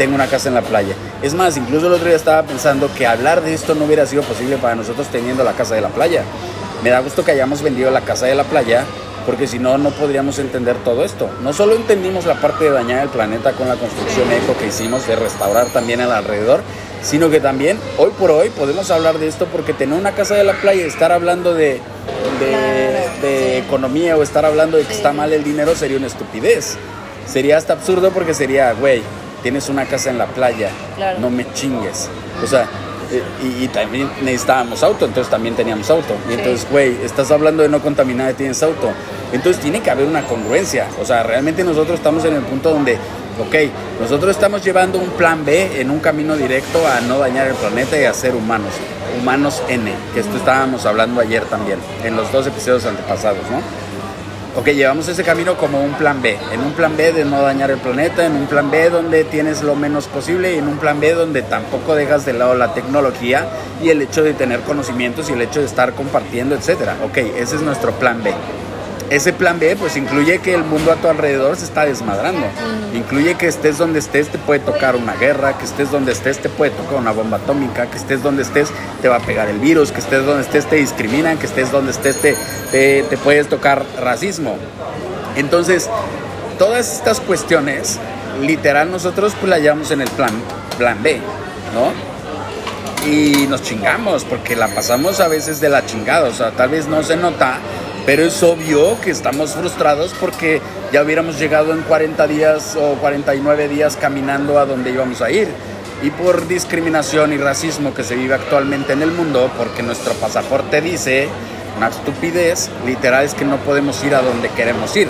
[0.00, 0.94] tengo una casa en la playa.
[1.20, 4.22] Es más, incluso el otro día estaba pensando que hablar de esto no hubiera sido
[4.22, 6.22] posible para nosotros teniendo la casa de la playa.
[6.82, 8.86] Me da gusto que hayamos vendido la casa de la playa
[9.26, 11.28] porque si no, no podríamos entender todo esto.
[11.42, 15.06] No solo entendimos la parte de dañar el planeta con la construcción eco que hicimos,
[15.06, 16.62] de restaurar también el alrededor,
[17.02, 20.44] sino que también hoy por hoy podemos hablar de esto porque tener una casa de
[20.44, 21.78] la playa y estar hablando de,
[23.20, 26.78] de, economía o estar hablando de que está mal el dinero sería una estupidez.
[27.26, 29.02] Sería hasta absurdo porque sería, güey,
[29.42, 30.70] tienes una casa en la playa,
[31.18, 32.08] no me chingues.
[32.42, 32.66] O sea,
[33.12, 36.14] eh, y, también necesitábamos auto, entonces también teníamos auto.
[36.28, 38.92] Y entonces, güey, estás hablando de no contaminar y tienes auto.
[39.32, 40.86] Entonces tiene que haber una congruencia.
[41.00, 42.94] O sea, realmente nosotros estamos en el punto donde,
[43.40, 43.54] ok,
[44.00, 48.00] nosotros estamos llevando un plan B en un camino directo a no dañar el planeta
[48.00, 48.72] y a ser humanos.
[49.20, 53.60] Humanos N, que esto estábamos hablando ayer también, en los dos episodios antepasados, ¿no?
[54.56, 57.70] Ok, llevamos ese camino como un plan B, en un plan B de no dañar
[57.70, 61.00] el planeta, en un plan B donde tienes lo menos posible y en un plan
[61.00, 63.46] B donde tampoco dejas de lado la tecnología
[63.82, 66.96] y el hecho de tener conocimientos y el hecho de estar compartiendo, etcétera.
[67.04, 68.32] Ok, ese es nuestro plan B.
[69.10, 72.46] Ese plan B pues incluye que el mundo a tu alrededor se está desmadrando.
[72.94, 76.48] Incluye que estés donde estés te puede tocar una guerra, que estés donde estés te
[76.48, 78.68] puede tocar una bomba atómica, que estés donde estés
[79.02, 81.90] te va a pegar el virus, que estés donde estés te discriminan, que estés donde
[81.90, 82.36] estés te,
[82.70, 84.56] te, puedes tocar racismo.
[85.34, 85.90] Entonces,
[86.56, 87.98] todas estas cuestiones,
[88.40, 90.30] literal nosotros pues la llevamos en el plan,
[90.78, 91.18] plan B,
[91.74, 91.92] ¿no?
[93.10, 96.86] Y nos chingamos porque la pasamos a veces de la chingada, o sea, tal vez
[96.86, 97.58] no se nota
[98.10, 100.60] pero es obvio que estamos frustrados porque
[100.92, 105.46] ya hubiéramos llegado en 40 días o 49 días caminando a donde íbamos a ir.
[106.02, 110.80] Y por discriminación y racismo que se vive actualmente en el mundo, porque nuestro pasaporte
[110.80, 111.28] dice,
[111.76, 115.06] una estupidez, literal es que no podemos ir a donde queremos ir.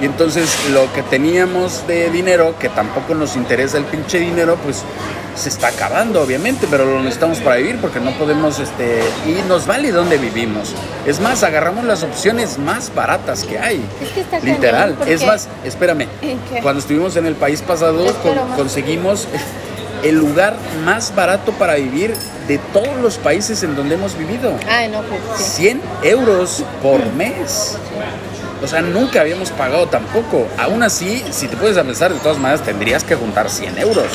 [0.00, 4.82] Y entonces lo que teníamos de dinero, que tampoco nos interesa el pinche dinero, pues
[5.36, 9.66] se está acabando, obviamente, pero lo necesitamos para vivir porque no podemos, este, y nos
[9.66, 10.74] vale donde vivimos.
[11.06, 13.84] Es más, agarramos las opciones más baratas que hay.
[14.02, 14.96] Es que está Literal.
[14.98, 16.36] cañón, Es más, espérame, ¿Qué?
[16.62, 19.28] cuando estuvimos en el país pasado, con- conseguimos
[20.02, 22.14] el lugar más barato para vivir
[22.48, 24.52] de todos los países en donde hemos vivido.
[24.68, 25.62] Ay, no, pues sí.
[25.62, 27.76] 100 euros por mes.
[28.62, 30.46] O sea, nunca habíamos pagado tampoco.
[30.58, 34.06] Aún así, si te puedes pensar, de todas maneras tendrías que juntar 100 euros.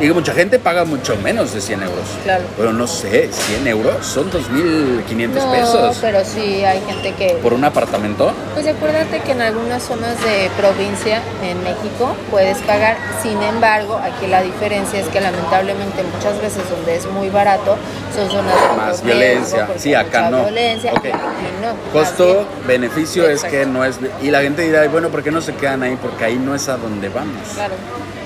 [0.00, 2.04] Y mucha gente paga mucho menos de 100 euros.
[2.24, 2.42] Claro.
[2.56, 5.98] Pero no sé, 100 euros son 2.500 No, pesos.
[6.00, 7.38] pero sí hay gente que...
[7.42, 8.32] ¿Por un apartamento?
[8.54, 14.26] Pues acuérdate que en algunas zonas de provincia en México puedes pagar, sin embargo, aquí
[14.26, 17.76] la diferencia es que lamentablemente muchas veces donde es muy barato
[18.14, 19.66] son zonas de Más violencia.
[19.66, 20.42] riesgo, Sí, acá no.
[20.42, 21.04] violencia, Ok.
[21.04, 21.16] y aquí
[21.62, 21.92] no, más bien.
[21.92, 23.98] Costo-beneficio es que no es...
[24.22, 25.96] Y la gente dirá, bueno, ¿por qué no se quedan ahí?
[26.00, 27.36] Porque ahí no es a donde vamos.
[27.54, 27.74] Claro.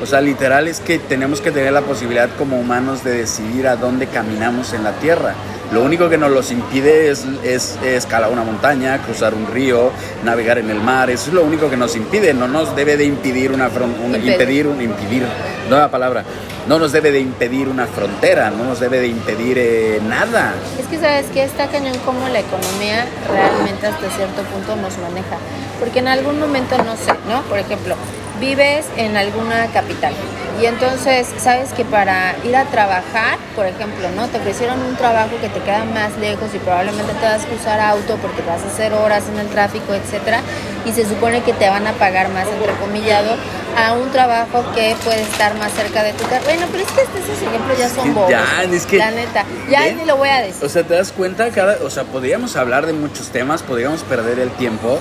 [0.00, 3.76] O sea, literal es que tenemos que tener la posibilidad como humanos de decidir a
[3.76, 5.34] dónde caminamos en la Tierra.
[5.72, 9.90] Lo único que nos los impide es, es escalar una montaña, cruzar un río,
[10.24, 11.10] navegar en el mar.
[11.10, 12.32] Eso es lo único que nos impide.
[12.32, 14.06] No nos debe de impedir una frontera.
[14.06, 14.32] Impedir.
[14.32, 15.26] Impedir, un, impedir,
[15.68, 16.24] nueva palabra.
[16.68, 20.54] No nos debe de impedir una frontera, no nos debe de impedir eh, nada.
[20.78, 25.38] Es que sabes que está cañón como la economía realmente hasta cierto punto nos maneja.
[25.80, 27.42] Porque en algún momento, no sé, ¿no?
[27.42, 27.94] Por ejemplo,
[28.40, 30.12] vives en alguna capital
[30.60, 34.26] y entonces sabes que para ir a trabajar, por ejemplo, ¿no?
[34.26, 37.80] Te ofrecieron un trabajo que te queda más lejos y probablemente te vas a usar
[37.80, 40.40] auto porque vas a hacer horas en el tráfico, etcétera,
[40.84, 43.36] y se supone que te van a pagar más entrecomillado
[43.76, 46.40] a un trabajo que puede estar más cerca de tu casa.
[46.44, 48.30] Bueno, pero es que estos ejemplos ya son bobos.
[48.30, 50.64] ya, es que- la neta, ya ni lo voy a decir.
[50.64, 54.40] O sea, te das cuenta, cada, o sea, podríamos hablar de muchos temas, podríamos perder
[54.40, 54.98] el tiempo,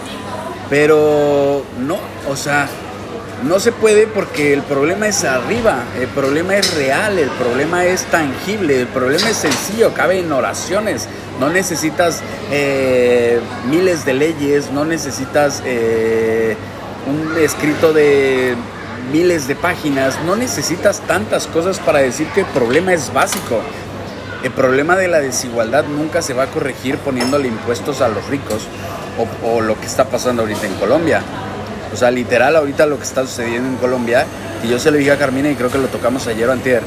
[0.69, 1.97] pero no,
[2.29, 2.67] o sea,
[3.43, 8.03] no se puede porque el problema es arriba, el problema es real, el problema es
[8.05, 11.07] tangible, el problema es sencillo, cabe en oraciones.
[11.39, 12.21] No necesitas
[12.51, 16.57] eh, miles de leyes, no necesitas eh,
[17.05, 18.55] un escrito de
[19.11, 23.61] miles de páginas, no necesitas tantas cosas para decir que el problema es básico.
[24.43, 28.67] El problema de la desigualdad nunca se va a corregir poniéndole impuestos a los ricos
[29.43, 31.21] o, o lo que está pasando ahorita en Colombia.
[31.93, 34.25] O sea, literal, ahorita lo que está sucediendo en Colombia,
[34.63, 36.81] y yo se lo dije a Carmina y creo que lo tocamos ayer o antier,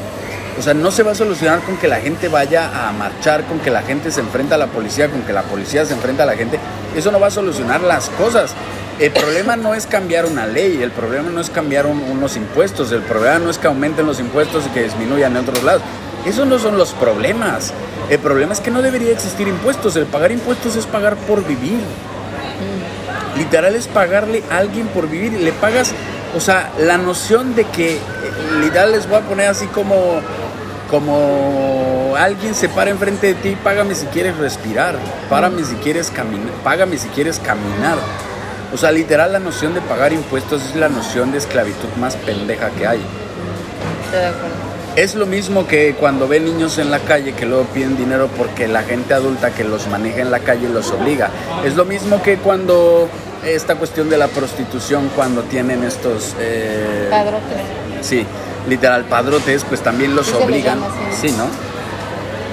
[0.59, 3.59] o sea, no se va a solucionar con que la gente vaya a marchar, con
[3.59, 6.25] que la gente se enfrenta a la policía, con que la policía se enfrenta a
[6.25, 6.59] la gente.
[6.95, 8.53] Eso no va a solucionar las cosas.
[8.99, 12.91] El problema no es cambiar una ley, el problema no es cambiar un- unos impuestos,
[12.91, 15.81] el problema no es que aumenten los impuestos y que disminuyan en otros lados.
[16.25, 17.73] Esos no son los problemas.
[18.09, 19.95] El problema es que no debería existir impuestos.
[19.95, 21.79] El pagar impuestos es pagar por vivir.
[23.41, 25.33] Literal es pagarle a alguien por vivir.
[25.33, 25.93] Le pagas,
[26.35, 27.99] o sea, la noción de que, eh,
[28.61, 30.21] literal les voy a poner así como,
[30.91, 34.95] como alguien se para enfrente de ti, págame si quieres respirar,
[35.27, 37.97] págame si quieres caminar, págame si quieres caminar.
[38.71, 42.69] O sea, literal la noción de pagar impuestos es la noción de esclavitud más pendeja
[42.69, 43.01] que hay.
[44.05, 44.71] Estoy de acuerdo.
[44.95, 48.67] Es lo mismo que cuando ven niños en la calle que luego piden dinero porque
[48.67, 51.31] la gente adulta que los maneja en la calle los obliga.
[51.65, 53.09] Es lo mismo que cuando
[53.45, 56.35] esta cuestión de la prostitución, cuando tienen estos...
[56.39, 57.55] eh, Padrote.
[58.01, 58.25] Sí,
[58.67, 60.79] literal, padrotes, pues también los obligan.
[60.79, 61.45] llama Sí, ¿no?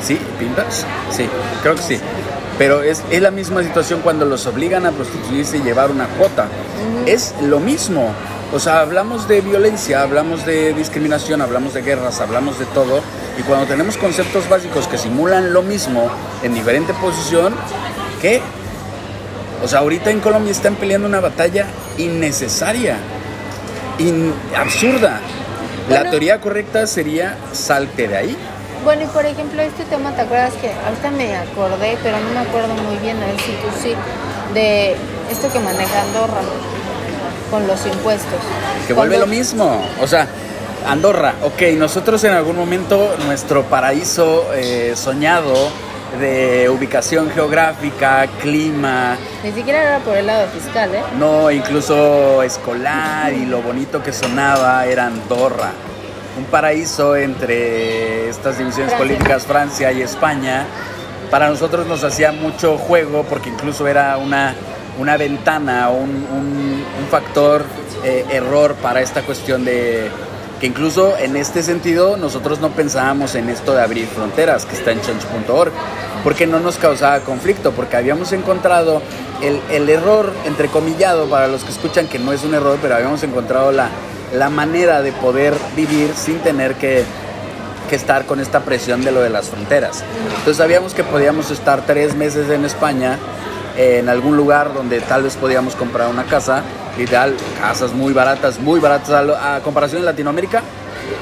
[0.03, 0.18] ¿Sí?
[0.38, 0.87] ¿Pimpas?
[1.11, 1.29] Sí,
[1.62, 2.01] creo que sí.
[2.59, 6.48] Pero es, es la misma situación cuando los obligan a prostituirse y llevar una cuota.
[7.07, 8.12] Es lo mismo.
[8.53, 13.01] O sea, hablamos de violencia, hablamos de discriminación, hablamos de guerras, hablamos de todo.
[13.38, 16.11] Y cuando tenemos conceptos básicos que simulan lo mismo
[16.42, 17.55] en diferente posición,
[18.20, 18.40] ¿qué?
[19.62, 21.66] O sea, ahorita en Colombia están peleando una batalla
[21.99, 22.97] innecesaria,
[23.99, 25.21] in- absurda.
[25.88, 28.37] La teoría correcta sería salte de ahí.
[28.85, 32.40] Bueno, y por ejemplo, este tema, ¿te acuerdas que ahorita me acordé, pero no me
[32.40, 33.94] acuerdo muy bien, a ver si tú sí,
[34.55, 34.92] de
[35.31, 36.40] esto que maneja Andorra
[37.51, 38.38] con los impuestos?
[38.87, 39.83] Que vuelve lo mismo.
[40.01, 40.29] O sea,
[40.87, 45.55] Andorra, ok, nosotros en algún momento nuestro paraíso eh, soñado
[46.21, 51.03] de ubicación geográfica, clima, Ni siquiera era por el lado fiscal, ¿eh?
[51.18, 55.71] no, incluso escolar y lo bonito que sonaba era Andorra.
[56.38, 58.99] Un paraíso entre estas divisiones Francia.
[58.99, 60.64] políticas Francia y España.
[61.31, 64.55] Para nosotros nos hacía mucho juego porque incluso era una,
[64.99, 67.64] una ventana, un, un- un factor
[68.05, 70.09] eh, error para esta cuestión de
[70.61, 74.92] que incluso en este sentido nosotros no pensábamos en esto de abrir fronteras que está
[74.92, 75.73] en change.org
[76.25, 79.03] porque no nos causaba conflicto, porque habíamos encontrado
[79.42, 83.23] el, el error, entrecomillado, para los que escuchan que no es un error, pero habíamos
[83.23, 83.88] encontrado la,
[84.35, 87.05] la manera de poder vivir sin tener que,
[87.88, 90.03] que estar con esta presión de lo de las fronteras.
[90.38, 93.18] Entonces sabíamos que podíamos estar tres meses en España,
[93.79, 96.64] en algún lugar donde tal vez podíamos comprar una casa,
[96.99, 99.11] ideal, casas muy baratas, muy baratas.
[99.11, 100.62] A, a comparación de Latinoamérica,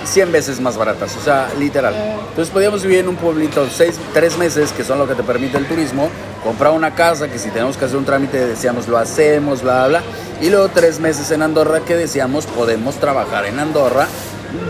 [0.04, 1.94] 100 veces más baratas, o sea, literal.
[2.30, 5.58] Entonces podíamos vivir en un pueblito seis, tres meses, que son lo que te permite
[5.58, 6.08] el turismo,
[6.42, 10.00] comprar una casa, que si tenemos que hacer un trámite decíamos lo hacemos, bla, bla,
[10.00, 10.02] bla,
[10.40, 14.06] y luego tres meses en Andorra, que decíamos podemos trabajar en Andorra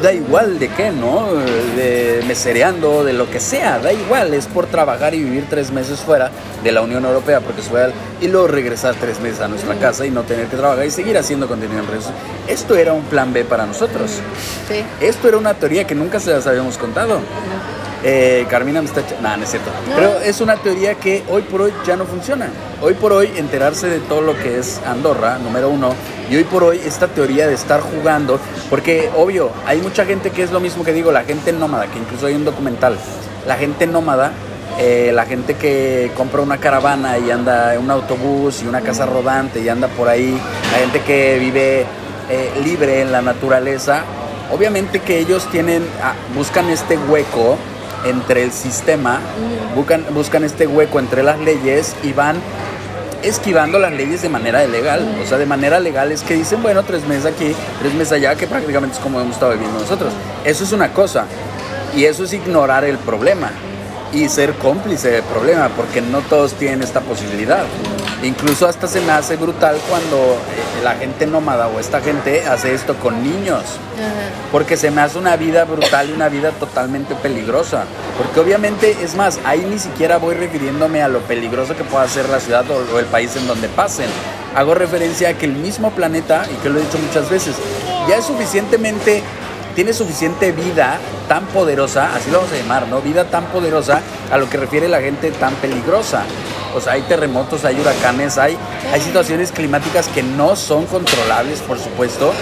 [0.02, 1.28] da igual de qué, ¿no?
[1.76, 6.00] De mesereando, de lo que sea, da igual, es por trabajar y vivir tres meses
[6.00, 6.30] fuera
[6.62, 10.06] de la Unión Europea, porque es fuera, y luego regresar tres meses a nuestra casa
[10.06, 12.06] y no tener que trabajar y seguir haciendo contenido en redes.
[12.48, 14.10] Esto era un plan B para nosotros.
[14.68, 14.84] Sí.
[15.00, 17.20] Esto era una teoría que nunca se las habíamos contado.
[18.02, 19.22] Eh, Carmina me está echando...
[19.22, 19.70] Nah, no es cierto.
[19.88, 19.96] No.
[19.96, 22.48] Pero es una teoría que hoy por hoy ya no funciona.
[22.82, 25.94] Hoy por hoy enterarse de todo lo que es Andorra, número uno,
[26.30, 30.42] y hoy por hoy esta teoría de estar jugando, porque obvio, hay mucha gente que
[30.42, 32.98] es lo mismo que digo, la gente nómada, que incluso hay un documental,
[33.46, 34.32] la gente nómada,
[34.78, 39.06] eh, la gente que compra una caravana y anda en un autobús y una casa
[39.06, 40.38] rodante y anda por ahí,
[40.72, 41.86] la gente que vive
[42.28, 44.02] eh, libre en la naturaleza,
[44.52, 47.56] obviamente que ellos tienen, ah, buscan este hueco
[48.08, 49.20] entre el sistema,
[49.74, 52.36] buscan, buscan este hueco entre las leyes y van
[53.22, 55.06] esquivando las leyes de manera ilegal.
[55.22, 58.34] O sea, de manera legal es que dicen, bueno, tres meses aquí, tres meses allá,
[58.36, 60.12] que prácticamente es como hemos estado viviendo nosotros.
[60.44, 61.26] Eso es una cosa.
[61.96, 63.50] Y eso es ignorar el problema
[64.12, 67.64] y ser cómplice del problema, porque no todos tienen esta posibilidad.
[68.26, 72.74] Incluso hasta se me hace brutal cuando eh, la gente nómada o esta gente hace
[72.74, 73.62] esto con niños
[73.94, 74.48] Ajá.
[74.50, 77.84] porque se me hace una vida brutal y una vida totalmente peligrosa.
[78.18, 82.28] Porque obviamente, es más, ahí ni siquiera voy refiriéndome a lo peligroso que pueda ser
[82.28, 84.08] la ciudad o, o el país en donde pasen.
[84.56, 87.54] Hago referencia a que el mismo planeta, y que lo he dicho muchas veces,
[88.08, 89.22] ya es suficientemente,
[89.74, 93.00] tiene suficiente vida tan poderosa, así lo vamos a llamar, ¿no?
[93.02, 94.00] Vida tan poderosa
[94.32, 96.24] a lo que refiere la gente tan peligrosa.
[96.86, 98.58] Hay terremotos, hay huracanes, hay,
[98.92, 102.34] hay situaciones climáticas que no son controlables, por supuesto,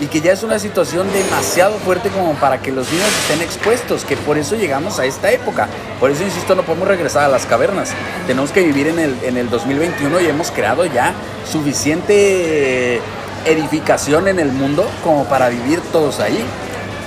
[0.00, 4.04] y que ya es una situación demasiado fuerte como para que los niños estén expuestos,
[4.04, 5.68] que por eso llegamos a esta época.
[5.98, 7.90] Por eso, insisto, no podemos regresar a las cavernas.
[8.28, 11.12] Tenemos que vivir en el, en el 2021 y hemos creado ya
[11.50, 13.00] suficiente
[13.44, 16.38] edificación en el mundo como para vivir todos ahí.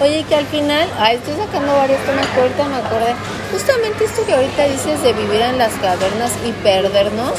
[0.01, 3.15] Oye, que al final, ay, estoy sacando varios temas que ahorita me acordé.
[3.51, 7.31] Justamente esto que ahorita dices de vivir en las cavernas y perdernos,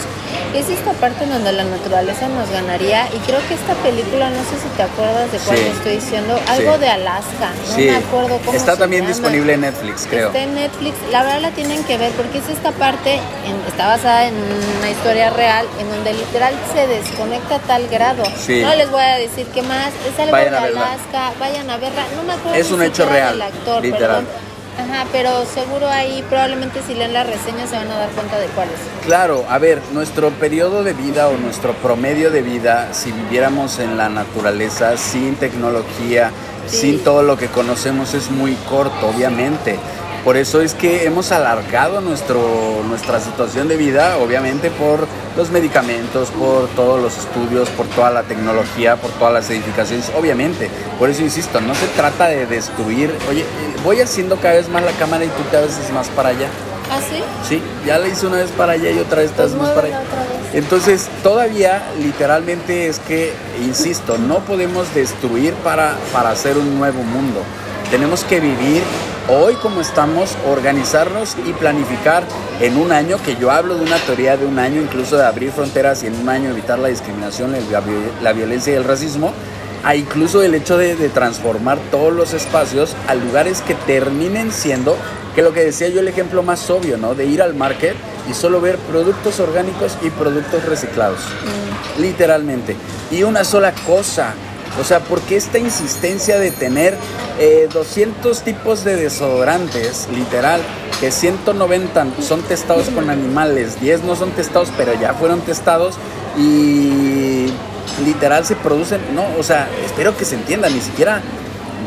[0.59, 3.07] es esta parte en donde la naturaleza nos ganaría.
[3.15, 5.65] Y creo que esta película, no sé si te acuerdas de cuál Sí.
[5.67, 6.81] estoy diciendo, algo Sí.
[6.81, 9.15] de Alaska, no Sí, me acuerdo cómo está se también llama.
[9.15, 10.29] disponible en Netflix, creo.
[10.29, 13.87] Está en Netflix, la verdad la tienen que ver porque es esta parte, en- está
[13.87, 14.35] basada en
[14.79, 18.23] una historia real, en donde literal se desconecta a tal grado.
[18.25, 20.59] No les voy a decir qué más, es algo Vayan de.
[20.69, 24.25] Alaska, vayan a verla, no me acuerdo Es un hecho real, actor, literal.
[24.25, 24.46] perdón.
[24.79, 28.47] Ajá, pero seguro ahí probablemente si leen la reseña se van a dar cuenta de
[28.49, 29.07] cuál es.
[29.07, 33.97] Claro, a ver, nuestro periodo de vida o nuestro promedio de vida, si viviéramos en
[33.97, 36.31] la naturaleza, sin tecnología,
[36.67, 36.79] Sí.
[36.79, 39.79] sin todo lo que conocemos, es muy corto, obviamente.
[40.27, 46.31] Por eso es que hemos alargado nuestro, nuestra situación de vida, obviamente por los medicamentos,
[46.33, 50.69] por todos los estudios, por toda la tecnología, por todas las edificaciones, obviamente.
[50.99, 53.15] Por eso insisto, no se trata de destruir.
[53.31, 53.45] Oye, eh,
[53.85, 56.49] voy haciendo cada vez más la cámara y tú cada vez es más para allá.
[56.91, 57.23] ¿Ah, sí?
[57.49, 59.87] Sí, ya la hice una vez para allá y otra vez estás Pues más para
[59.87, 60.03] allá.
[60.55, 63.33] Entonces, todavía literalmente es que,
[63.65, 67.45] insisto, no podemos destruir para, para hacer un nuevo mundo.
[67.93, 68.83] Tenemos que vivir
[69.29, 72.25] hoy como estamos, organizarnos y planificar
[72.61, 75.51] en un año, que yo hablo de una teoría de un año, incluso de abrir
[75.53, 79.33] fronteras y en un año evitar la discriminación, la, vi- la violencia y el racismo,
[79.85, 84.97] a incluso el hecho de, de transformar todos los espacios a lugares que terminen siendo,
[85.35, 87.15] que lo que decía yo el ejemplo más obvio, ¿no?
[87.15, 87.95] De ir al market
[88.29, 91.21] y solo ver productos orgánicos y productos reciclados,
[91.99, 92.75] literalmente.
[93.11, 94.35] Y una sola cosa,
[94.81, 96.97] o sea, ¿por qué esta insistencia de tener
[97.39, 100.61] eh, 200 tipos de desodorantes, literal,
[101.01, 105.97] que 190 son testados con animales, 10 no son testados, pero ya fueron testados
[106.37, 107.47] y
[108.05, 111.23] literal se producen, no, o sea, espero que se entienda, ni siquiera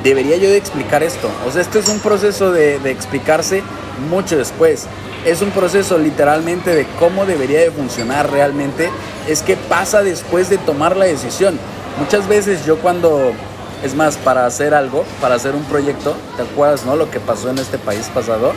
[0.03, 1.29] debería yo de explicar esto.
[1.47, 3.63] O sea, esto es un proceso de, de explicarse
[4.09, 4.85] mucho después.
[5.25, 8.89] Es un proceso literalmente de cómo debería de funcionar realmente.
[9.27, 11.59] Es que pasa después de tomar la decisión.
[11.99, 13.33] Muchas veces yo cuando,
[13.83, 16.95] es más, para hacer algo, para hacer un proyecto, ¿te acuerdas, no?
[16.95, 18.53] Lo que pasó en este país pasado.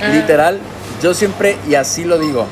[0.00, 0.08] Ah.
[0.08, 0.58] Literal,
[1.02, 2.46] yo siempre, y así lo digo,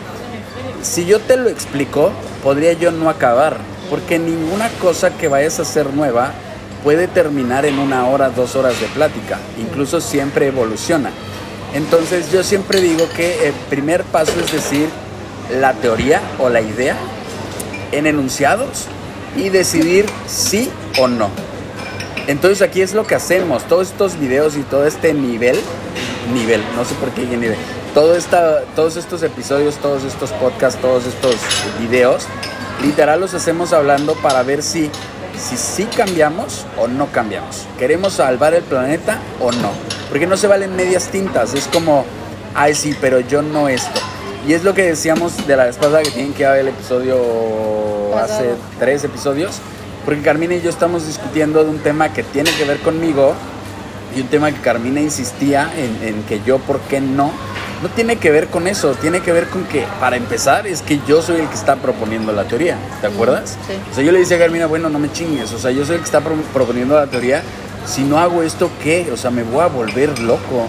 [0.82, 2.12] si yo te lo explico,
[2.42, 3.56] podría yo no acabar,
[3.88, 6.32] porque ninguna cosa que vayas a hacer nueva
[6.84, 11.10] puede terminar en una hora, dos horas de plática, incluso siempre evoluciona.
[11.74, 14.88] Entonces yo siempre digo que el primer paso es decir
[15.50, 16.96] la teoría o la idea
[17.92, 18.86] en enunciados
[19.36, 21.30] y decidir sí o no.
[22.26, 25.56] Entonces aquí es lo que hacemos, todos estos videos y todo este nivel,
[26.34, 27.56] nivel, no sé por qué nivel,
[27.94, 31.36] todo esta, todos estos episodios, todos estos podcasts, todos estos
[31.78, 32.26] videos,
[32.82, 34.90] literal los hacemos hablando para ver si
[35.38, 37.66] si sí cambiamos o no cambiamos.
[37.78, 39.70] ¿Queremos salvar el planeta o no?
[40.08, 42.04] Porque no se valen medias tintas, es como,
[42.54, 44.00] ay sí, pero yo no esto.
[44.46, 47.16] Y es lo que decíamos de la vez pasada que tienen que haber el episodio
[48.16, 49.56] hace tres episodios,
[50.04, 53.34] porque Carmina y yo estamos discutiendo de un tema que tiene que ver conmigo
[54.14, 57.32] y un tema que Carmina insistía en, en que yo, ¿por qué no?
[57.82, 61.00] No tiene que ver con eso, tiene que ver con que, para empezar, es que
[61.06, 63.58] yo soy el que está proponiendo la teoría, ¿te acuerdas?
[63.66, 63.74] Sí.
[63.90, 65.96] O sea, yo le decía a Carmina, bueno, no me chingues, o sea, yo soy
[65.96, 67.42] el que está pro- proponiendo la teoría,
[67.84, 69.10] si no hago esto, ¿qué?
[69.12, 70.66] O sea, me voy a volver loco.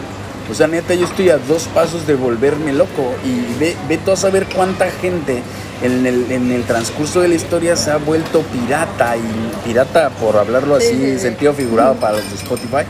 [0.50, 4.12] O sea, neta, yo estoy a dos pasos de volverme loco y ve, ve tú
[4.12, 5.43] a saber cuánta gente
[5.82, 10.38] en el, en el transcurso de la historia se ha vuelto pirata y pirata, por
[10.38, 11.20] hablarlo así, Sí, sí, sí.
[11.20, 12.84] sentido figurado para los de Spotify,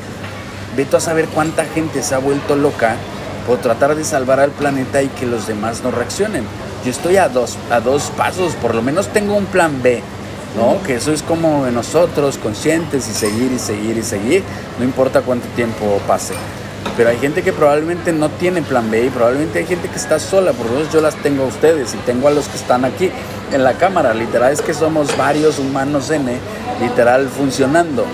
[0.76, 2.96] ve tú a saber cuánta gente se ha vuelto loca
[3.48, 6.44] por tratar de salvar al planeta y que los demás no reaccionen.
[6.86, 10.02] Yo estoy a dos, a dos pasos, por lo menos tengo un plan B,
[10.56, 10.82] ¿no?
[10.84, 14.44] Que eso es como de nosotros, conscientes y seguir y seguir y seguir,
[14.78, 16.36] no importa cuánto tiempo pase.
[16.96, 20.20] Pero hay gente que probablemente no tiene plan B y probablemente hay gente que está
[20.20, 23.12] sola, por menos yo las tengo a ustedes y tengo a los que están aquí
[23.54, 24.14] en la cámara.
[24.14, 26.32] Literal es que somos varios humanos N,
[26.82, 28.06] literal funcionando.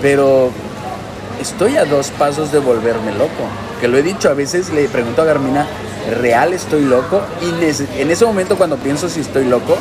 [0.00, 0.50] Pero
[1.40, 3.44] estoy a dos pasos de volverme loco.
[3.80, 5.66] Que lo he dicho, a veces le pregunto a Garmina,
[6.20, 7.22] ¿real estoy loco?
[7.42, 9.76] Y en ese momento cuando pienso si estoy loco,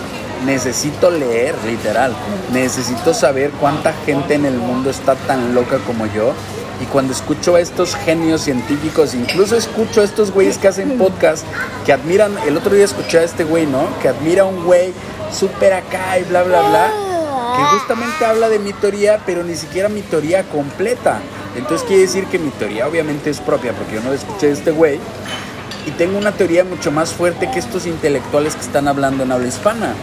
[0.46, 2.14] necesito leer, literal.
[2.54, 6.34] Necesito saber cuánta gente en el mundo está tan loca como yo.
[6.82, 11.44] Y cuando escucho a estos genios científicos, incluso escucho a estos güeyes que hacen podcast,
[11.86, 13.88] que admiran, el otro día escuché a este güey, ¿no?
[14.02, 14.94] Que admira a un güey
[15.32, 17.10] súper acá y bla, bla, bla
[17.60, 21.20] que justamente habla de mi teoría, pero ni siquiera mi teoría completa.
[21.56, 24.72] Entonces quiere decir que mi teoría obviamente es propia, porque yo no escuché de este
[24.72, 25.00] güey.
[25.86, 29.48] Y tengo una teoría mucho más fuerte que estos intelectuales que están hablando en habla
[29.48, 29.94] hispana.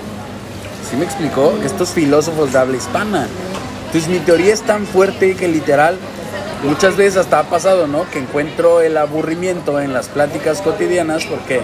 [0.90, 1.54] ¿Sí me explicó?
[1.64, 3.26] Estos filósofos de habla hispana.
[3.86, 5.98] Entonces mi teoría es tan fuerte que literal,
[6.62, 8.08] muchas veces hasta ha pasado, ¿no?
[8.10, 11.62] Que encuentro el aburrimiento en las pláticas cotidianas porque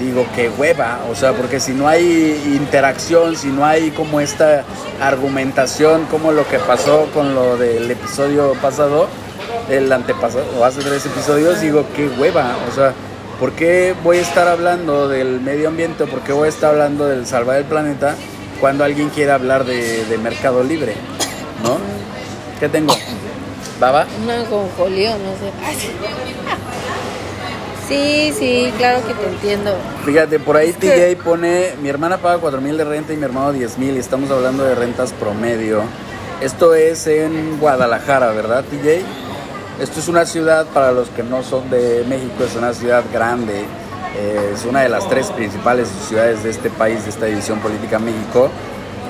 [0.00, 4.64] digo que hueva, o sea, porque si no hay interacción, si no hay como esta
[5.00, 9.06] argumentación, como lo que pasó con lo del episodio pasado,
[9.68, 12.94] el antepasado, o hace tres episodios, digo que hueva, o sea,
[13.38, 16.06] ¿por qué voy a estar hablando del medio ambiente?
[16.06, 18.16] ¿Por qué voy a estar hablando del salvar el planeta
[18.60, 20.94] cuando alguien quiere hablar de, de mercado libre?
[21.62, 21.78] ¿No?
[22.58, 22.94] ¿Qué tengo?
[23.82, 24.06] ¿Baba?
[24.22, 25.50] Una conjolío, no sé.
[27.88, 28.32] Sí.
[28.38, 29.74] Sí, claro que te entiendo.
[30.04, 33.16] Fíjate, por ahí Es que- TJ pone, mi hermana paga 4 mil de renta y
[33.16, 35.82] mi hermano 10 mil y estamos hablando de rentas promedio.
[36.40, 39.02] Esto es en Guadalajara, ¿verdad TJ?
[39.80, 43.64] Esto es una ciudad, para los que no son de México, es una ciudad grande.
[44.14, 47.98] eh, es una de las tres principales ciudades de este país, de esta división política
[47.98, 48.50] México.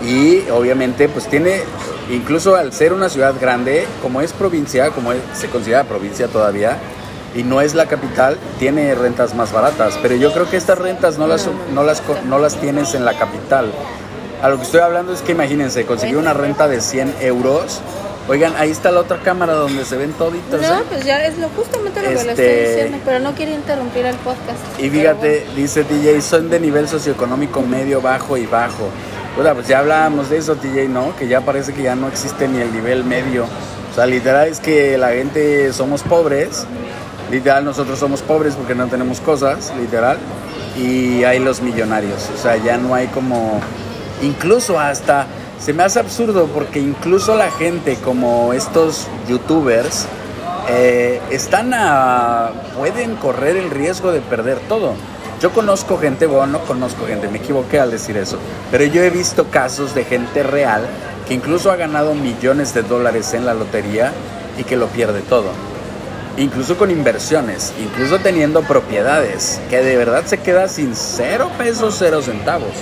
[0.05, 1.63] Y obviamente pues tiene,
[2.11, 6.79] incluso al ser una ciudad grande, como es provincia, como es- se considera provincia todavía,
[7.35, 9.99] y no es la capital, tiene rentas más baratas.
[10.03, 13.17] Pero yo creo que estas rentas no las, no las, no las tienes en la
[13.19, 13.73] capital.
[14.43, 17.81] A lo que estoy hablando es que imagínense, conseguir una renta de 100 euros.
[18.29, 20.61] Oigan, ahí está la otra cámara donde se ven toditos.
[20.61, 20.83] No, ¿eh?
[20.89, 22.31] pues ya es lo justamente lo que le Este-
[22.63, 24.59] estoy diciendo, pero no quería interrumpir el podcast.
[24.79, 28.89] Y fíjate, dice TJ, son de nivel socioeconómico medio, bajo y bajo.
[29.35, 31.17] Pues ya hablábamos de eso, TJ, ¿no?
[31.17, 33.45] Que ya parece que ya no existe ni el nivel medio.
[33.91, 36.67] O sea, literal es que la gente somos pobres.
[37.31, 40.19] Literal, nosotros somos pobres porque no tenemos cosas, literal.
[40.77, 42.29] Y hay los millonarios.
[42.35, 43.61] O sea, ya no hay como...
[44.23, 45.27] Incluso hasta...
[45.59, 50.07] Se me hace absurdo porque incluso la gente como estos youtubers
[50.69, 54.95] eh, están a, pueden correr el riesgo de perder todo.
[55.43, 58.39] Yo conozco gente, bueno, no conozco gente, me equivoqué al decir eso,
[58.71, 60.87] pero yo he visto casos de gente real
[61.27, 64.13] que incluso ha ganado millones de dólares en la lotería
[64.57, 65.51] y que lo pierde todo.
[66.37, 72.23] Incluso con inversiones, incluso teniendo propiedades, que de verdad se queda sin cero pesos, cero
[72.23, 72.75] centavos.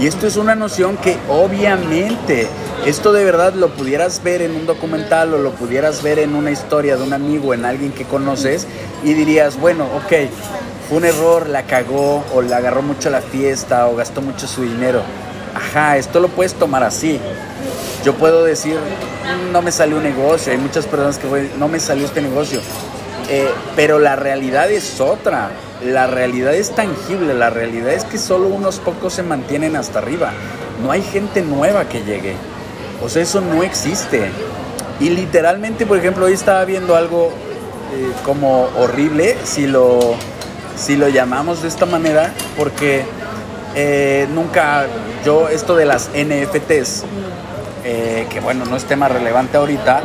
[0.00, 2.46] Y esto es una noción que obviamente
[2.86, 6.52] esto de verdad lo pudieras ver en un documental o lo pudieras ver en una
[6.52, 8.68] historia de un amigo, en alguien que conoces
[9.02, 10.30] y dirías, bueno, ok,
[10.90, 15.02] un error, la cagó o le agarró mucho la fiesta o gastó mucho su dinero.
[15.54, 17.20] Ajá, esto lo puedes tomar así.
[18.04, 18.76] Yo puedo decir,
[19.52, 22.60] no me salió un negocio, hay muchas personas que pueden, no me salió este negocio.
[23.28, 25.50] Eh, pero la realidad es otra,
[25.84, 30.32] la realidad es tangible, la realidad es que solo unos pocos se mantienen hasta arriba.
[30.82, 32.34] No hay gente nueva que llegue.
[33.02, 34.30] O sea, eso no existe.
[34.98, 37.30] Y literalmente, por ejemplo, hoy estaba viendo algo
[37.94, 40.16] eh, como horrible, si lo,
[40.80, 43.04] si lo llamamos de esta manera, porque
[43.74, 44.86] eh, nunca,
[45.24, 47.04] yo esto de las NFTs,
[47.84, 50.02] eh, que bueno, no es tema relevante ahorita,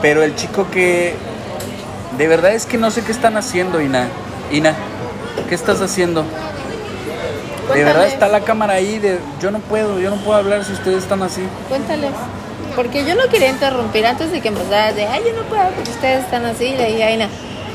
[0.00, 1.14] pero el chico que
[2.16, 4.08] de verdad es que no sé qué están haciendo, Ina.
[4.50, 4.74] Ina,
[5.48, 6.24] ¿qué estás haciendo?
[7.74, 10.72] De verdad está la cámara ahí, de, yo no puedo, yo no puedo hablar si
[10.72, 11.42] ustedes están así.
[11.68, 12.12] Cuéntales.
[12.74, 15.90] Porque yo no quería interrumpir antes de que empezaras de, ay, yo no puedo porque
[15.90, 16.74] ustedes están así.
[16.74, 17.28] Le dije, Aina,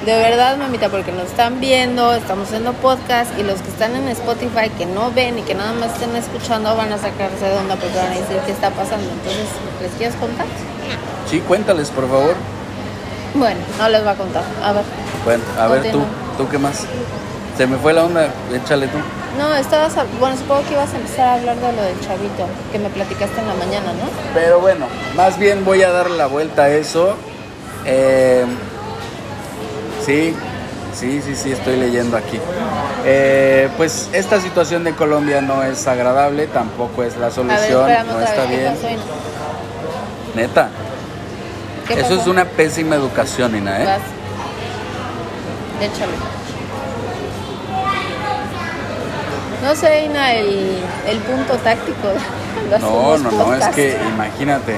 [0.05, 4.07] de verdad, mamita, porque nos están viendo, estamos haciendo podcast y los que están en
[4.09, 7.75] Spotify que no ven y que nada más estén escuchando van a sacarse de onda
[7.75, 9.07] porque van a decir qué está pasando.
[9.09, 9.47] Entonces,
[9.81, 10.47] ¿les quieres contar?
[11.29, 12.35] Sí, cuéntales, por favor.
[13.35, 14.43] Bueno, no les va a contar.
[14.63, 14.83] A ver.
[15.23, 16.01] Bueno, a ver tú,
[16.37, 16.85] tú qué más.
[17.55, 18.97] Se me fue la onda, échale tú.
[19.37, 22.79] No, estabas, bueno, supongo que ibas a empezar a hablar de lo del chavito que
[22.79, 24.09] me platicaste en la mañana, ¿no?
[24.33, 27.15] Pero bueno, más bien voy a dar la vuelta a eso.
[27.85, 28.45] Eh,
[30.05, 30.35] sí,
[30.93, 32.39] sí, sí, sí, estoy leyendo aquí.
[33.05, 38.45] Eh, pues esta situación de Colombia no es agradable, tampoco es la solución, no está
[38.45, 38.73] bien.
[40.35, 40.69] Neta.
[41.89, 43.97] Eso es una pésima educación, Ina, ¿eh?
[45.81, 46.13] Échale.
[49.63, 50.77] No sé, Ina, el,
[51.07, 52.07] el punto táctico.
[52.79, 54.77] no, no, no, es que imagínate.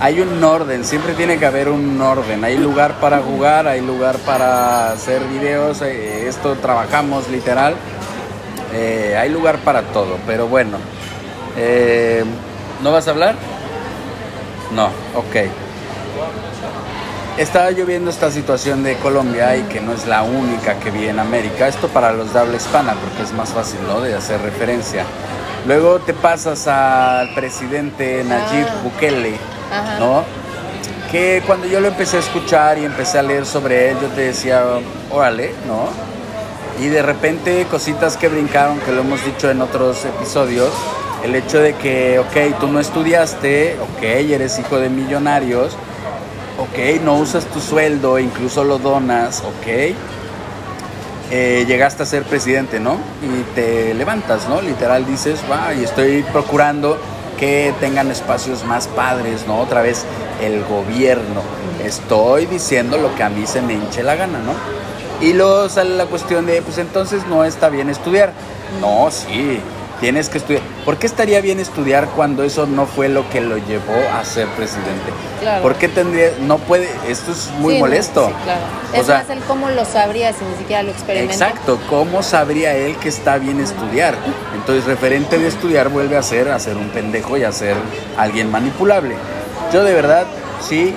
[0.00, 2.44] Hay un orden, siempre tiene que haber un orden.
[2.44, 5.82] Hay lugar para jugar, hay lugar para hacer videos.
[5.82, 7.74] Eh, esto trabajamos literal.
[8.72, 10.78] Eh, hay lugar para todo, pero bueno.
[11.56, 12.24] Eh,
[12.82, 13.34] ¿No vas a hablar?
[14.72, 14.86] No,
[15.16, 15.36] ok
[17.38, 21.20] estaba lloviendo esta situación de Colombia y que no es la única que vi en
[21.20, 21.68] América.
[21.68, 24.00] Esto para los de habla hispana, porque es más fácil, ¿no?
[24.00, 25.04] De hacer referencia.
[25.66, 28.82] Luego te pasas al presidente Nayib ah.
[29.98, 30.24] ¿No?
[31.10, 34.22] Que cuando yo lo empecé a escuchar y empecé a leer sobre él, yo te
[34.22, 34.62] decía,
[35.10, 35.88] órale, ¿no?
[36.84, 40.70] Y de repente cositas que brincaron, que lo hemos dicho en otros episodios,
[41.24, 45.76] el hecho de que, ok, tú no estudiaste, ok, eres hijo de millonarios,
[46.58, 49.94] ok, no usas tu sueldo, incluso lo donas, ok,
[51.30, 52.96] eh, llegaste a ser presidente, ¿no?
[53.22, 54.60] Y te levantas, ¿no?
[54.62, 56.98] Literal dices, va, y estoy procurando
[57.38, 59.58] que tengan espacios más padres, ¿no?
[59.60, 60.04] Otra vez
[60.42, 61.42] el gobierno.
[61.84, 64.54] Estoy diciendo lo que a mí se me hinche la gana, ¿no?
[65.20, 68.32] Y luego sale la cuestión de, pues entonces no está bien estudiar.
[68.80, 69.60] No, sí,
[70.00, 70.62] tienes que estudiar.
[70.84, 74.48] ¿Por qué estaría bien estudiar cuando eso no fue lo que lo llevó a ser
[74.48, 75.12] presidente?
[75.40, 75.62] Claro.
[75.62, 78.28] ¿Por qué tendría, no puede, esto es muy molesto?
[78.28, 78.60] sí, claro.
[78.92, 81.32] es más, él cómo lo sabría si ni siquiera lo experimenta.
[81.32, 84.14] Exacto, ¿cómo sabría él que está bien estudiar?
[84.54, 87.76] Entonces, referente de estudiar vuelve a ser, a ser un pendejo y a ser
[88.16, 89.14] alguien manipulable.
[89.72, 90.26] Yo de verdad,
[90.66, 90.94] sí,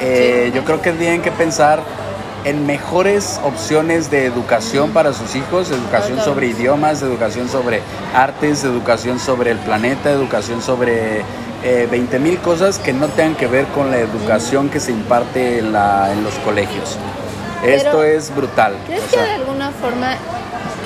[0.00, 1.80] eh, yo creo que tienen que pensar
[2.44, 7.82] en mejores opciones de educación para sus hijos, educación sobre idiomas, educación sobre
[8.14, 11.22] artes, educación sobre el planeta, educación sobre
[11.62, 15.58] eh, 20 mil cosas que no tengan que ver con la educación que se imparte
[15.58, 16.96] en, la, en los colegios.
[17.64, 18.74] Esto es brutal.
[18.86, 20.16] ¿Crees que de alguna forma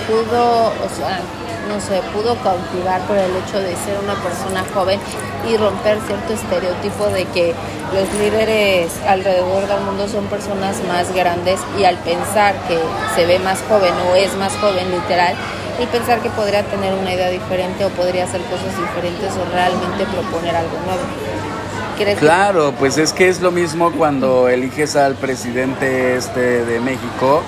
[0.08, 1.20] pudo, o sea,
[1.68, 5.00] no sé, pudo cautivar por el hecho de ser una persona joven
[5.48, 7.54] y romper cierto estereotipo de que
[7.92, 12.78] los líderes alrededor del mundo son personas más grandes y al pensar que
[13.14, 15.34] se ve más joven o es más joven literal,
[15.80, 20.04] y pensar que podría tener una idea diferente o podría hacer cosas diferentes o realmente
[20.06, 22.16] proponer algo nuevo.
[22.18, 27.42] claro, pues es que es lo mismo cuando eliges al presidente este de México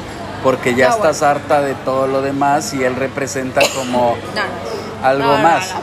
[0.47, 4.15] porque ya ah, estás harta de todo lo demás y él representa como
[5.03, 5.75] algo más.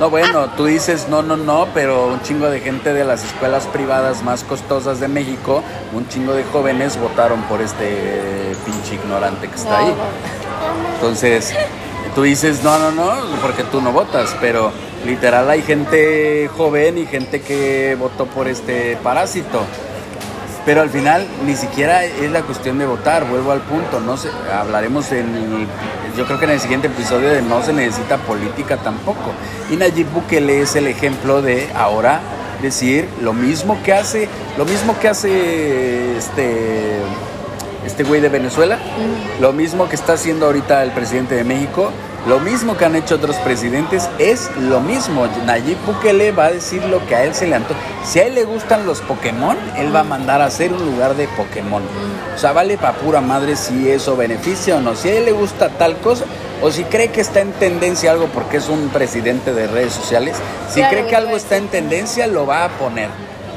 [0.00, 3.66] No, bueno, tú dices no, no, no, pero un chingo de gente de las escuelas
[3.66, 9.56] privadas más costosas de México, un chingo de jóvenes votaron por este pinche ignorante que
[9.56, 9.94] está ahí.
[10.94, 11.52] Entonces,
[12.14, 14.72] tú dices no, no, no, porque tú no votas, pero
[15.04, 19.60] literal hay gente joven y gente que votó por este parásito.
[20.64, 24.28] Pero al final ni siquiera es la cuestión de votar, vuelvo al punto, no sé,
[24.52, 25.66] hablaremos en
[26.18, 29.32] yo creo que en el siguiente episodio de no se necesita política tampoco.
[29.70, 32.20] Y Nayib Bukele es el ejemplo de ahora
[32.60, 36.98] decir lo mismo que hace, lo mismo que hace este
[37.86, 38.78] este güey de Venezuela,
[39.40, 41.92] lo mismo que está haciendo ahorita el presidente de México,
[42.26, 45.26] lo mismo que han hecho otros presidentes, es lo mismo.
[45.46, 47.78] Nayib Bukele va a decir lo que a él se le antoja.
[48.04, 51.14] Si a él le gustan los Pokémon, él va a mandar a hacer un lugar
[51.14, 51.82] de Pokémon.
[52.34, 54.94] O sea, vale para pura madre si eso beneficia o no.
[54.94, 56.24] Si a él le gusta tal cosa,
[56.60, 60.36] o si cree que está en tendencia algo porque es un presidente de redes sociales,
[60.68, 63.08] si cree que algo está en tendencia, lo va a poner.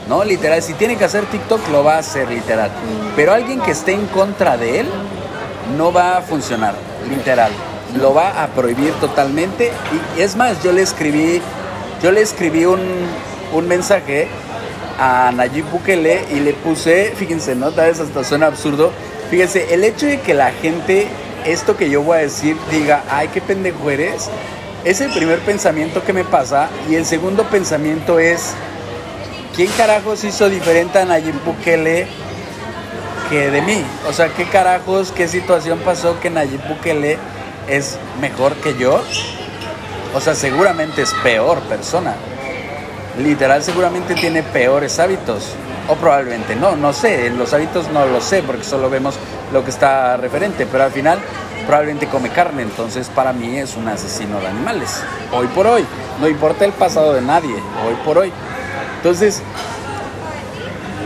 [0.07, 0.23] ¿No?
[0.23, 2.69] Literal, si tiene que hacer TikTok, lo va a hacer literal.
[3.15, 4.87] Pero alguien que esté en contra de él,
[5.77, 6.75] no va a funcionar,
[7.09, 7.51] literal.
[7.99, 9.71] Lo va a prohibir totalmente.
[10.17, 11.41] Y es más, yo le escribí,
[12.01, 12.79] yo le escribí un,
[13.53, 14.27] un mensaje
[14.99, 17.71] a Nayib Bukele y le puse, fíjense, ¿no?
[17.71, 18.91] Tal vez hasta suena absurdo.
[19.29, 21.07] Fíjense, el hecho de que la gente,
[21.45, 24.29] esto que yo voy a decir, diga, ay, qué pendejo eres,
[24.83, 26.69] es el primer pensamiento que me pasa.
[26.89, 28.53] Y el segundo pensamiento es,
[29.55, 32.07] ¿quién carajos hizo diferente a Nayib Bukele
[33.29, 33.83] que de mí?
[34.07, 37.17] O sea, ¿qué carajos, qué situación pasó que Nayib Bukele
[37.71, 39.01] es mejor que yo?
[40.13, 42.15] O sea, seguramente es peor persona.
[43.17, 45.53] Literal, seguramente tiene peores hábitos.
[45.87, 47.27] O probablemente no, no sé.
[47.27, 49.15] En los hábitos no lo sé porque solo vemos
[49.53, 50.67] lo que está referente.
[50.69, 51.19] Pero al final
[51.65, 52.61] probablemente come carne.
[52.63, 55.01] Entonces para mí es un asesino de animales.
[55.31, 55.85] Hoy por hoy.
[56.19, 57.55] No importa el pasado de nadie.
[57.85, 58.33] Hoy por hoy.
[58.97, 59.41] Entonces,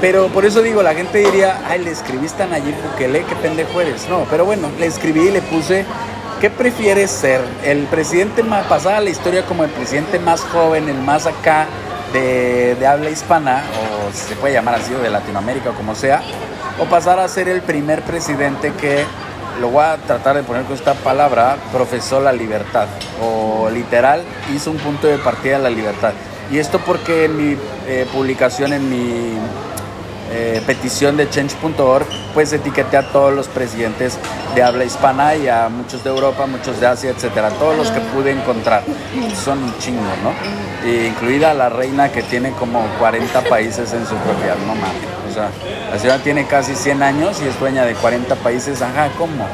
[0.01, 3.80] pero por eso digo, la gente diría, ay, le escribiste a Nayib Bukele, qué pendejo
[3.82, 4.07] eres.
[4.09, 5.86] No, pero bueno, le escribí y le puse,
[6.41, 7.41] ¿qué prefieres ser?
[7.63, 11.67] ¿El presidente más, pasar a la historia como el presidente más joven, el más acá
[12.13, 16.21] de, habla hispana, o se puede llamar así, o de Latinoamérica o como sea,
[16.79, 19.05] o pasar a ser el primer presidente que,
[19.59, 22.88] lo voy a tratar de poner con esta palabra, profesó la libertad,
[23.21, 24.23] o literal
[24.53, 26.13] hizo un punto de partida de la libertad.
[26.51, 27.57] Y esto porque en mi
[27.88, 29.38] eh, publicación, en mi
[30.32, 34.17] eh, petición de change.org, pues etiqueté a todos los presidentes
[34.55, 37.99] de habla hispana y a muchos de Europa, muchos de Asia, etcétera, todos los que
[37.99, 38.84] pude encontrar.
[39.43, 40.34] Son un chingo, ¿no?
[40.88, 45.15] E incluida la reina que tiene como 40 países en su propiedad, no mames.
[45.30, 45.49] O sea,
[45.91, 49.45] la ciudad tiene casi 100 años y es dueña de 40 países, ajá, ¿cómo?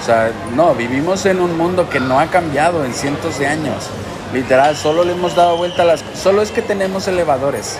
[0.00, 3.90] O sea, no, vivimos en un mundo que no ha cambiado en cientos de años.
[4.32, 6.04] Literal, solo le hemos dado vuelta a las...
[6.14, 7.78] Solo es que tenemos elevadores.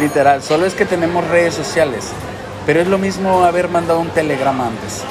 [0.00, 2.06] Literal, solo es que tenemos redes sociales.
[2.66, 5.02] Pero es lo mismo haber mandado un telegrama antes.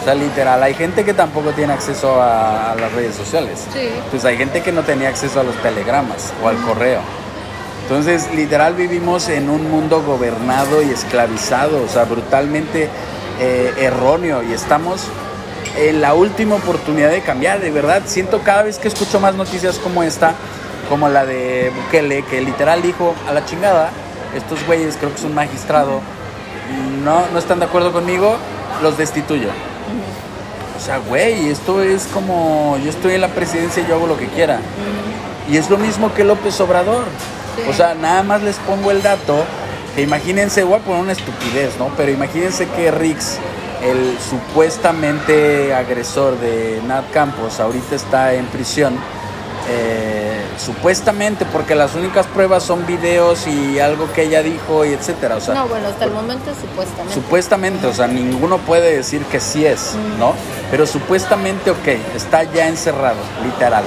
[0.00, 3.66] O sea, literal, hay gente que tampoco tiene acceso a, a las redes sociales.
[3.72, 3.88] Sí.
[4.10, 7.00] Pues hay gente que no tenía acceso a los telegramas o al correo.
[7.82, 12.88] Entonces, literal, vivimos en un mundo gobernado y esclavizado, o sea, brutalmente
[13.40, 15.02] eh, erróneo y estamos
[15.76, 18.02] en la última oportunidad de cambiar, de verdad.
[18.06, 20.34] Siento cada vez que escucho más noticias como esta,
[20.88, 23.90] como la de Bukele, que literal dijo a la chingada,
[24.34, 26.00] estos güeyes, creo que es un magistrado,
[27.04, 28.36] no, no están de acuerdo conmigo,
[28.82, 29.48] los destituyo.
[30.76, 34.18] O sea, güey, esto es como yo estoy en la presidencia y yo hago lo
[34.18, 34.60] que quiera.
[35.50, 37.04] Y es lo mismo que López Obrador.
[37.68, 39.44] O sea, nada más les pongo el dato
[39.94, 41.90] que imagínense, voy a poner una estupidez, ¿no?
[41.96, 43.38] Pero imagínense que Rix,
[43.90, 48.94] el supuestamente agresor de Nat Campos, ahorita está en prisión.
[49.68, 55.36] eh, supuestamente porque las únicas pruebas son videos y algo que ella dijo y etcétera.
[55.36, 57.12] O sea, No, bueno, hasta el momento supuestamente.
[57.14, 60.34] Supuestamente, o sea, ninguno puede decir que sí es, ¿no?
[60.70, 63.82] Pero supuestamente, ok, está ya encerrado, literal.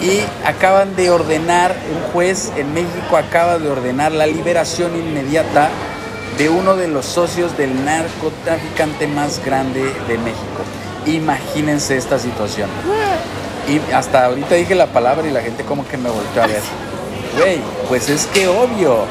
[0.00, 5.68] Y acaban de ordenar, un juez en México acaba de ordenar la liberación inmediata
[6.38, 10.62] de uno de los socios del narcotraficante más grande de México.
[11.06, 12.68] Imagínense esta situación.
[13.68, 16.62] Y hasta ahorita dije la palabra y la gente como que me volteó a ver.
[17.38, 19.04] Güey, pues es que obvio,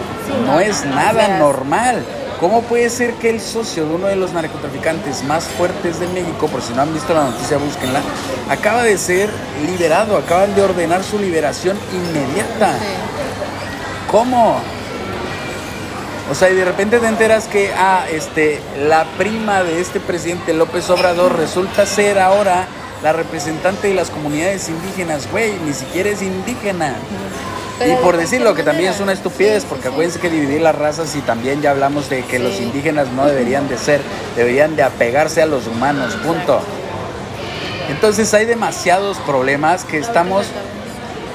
[0.46, 2.04] no es nada normal.
[2.40, 6.48] ¿Cómo puede ser que el socio de uno de los narcotraficantes más fuertes de México,
[6.48, 8.02] por si no han visto la noticia, búsquenla,
[8.50, 9.30] acaba de ser
[9.66, 12.74] liberado, acaban de ordenar su liberación inmediata?
[14.12, 14.60] ¿Cómo?
[16.30, 20.54] O sea, y de repente te enteras que, ah, este, la prima de este presidente
[20.54, 22.66] López Obrador resulta ser ahora
[23.04, 26.96] la representante de las comunidades indígenas, güey, ni siquiera es indígena.
[27.78, 29.90] Pero y por ¿de decirlo, que también es una estupidez, Sí, porque sí.
[29.90, 33.68] acuérdense que dividir las razas y también ya hablamos de que los indígenas no deberían
[33.68, 34.02] de ser,
[34.36, 36.62] deberían de apegarse a los humanos, punto.
[37.90, 40.48] Entonces hay demasiados problemas que estamos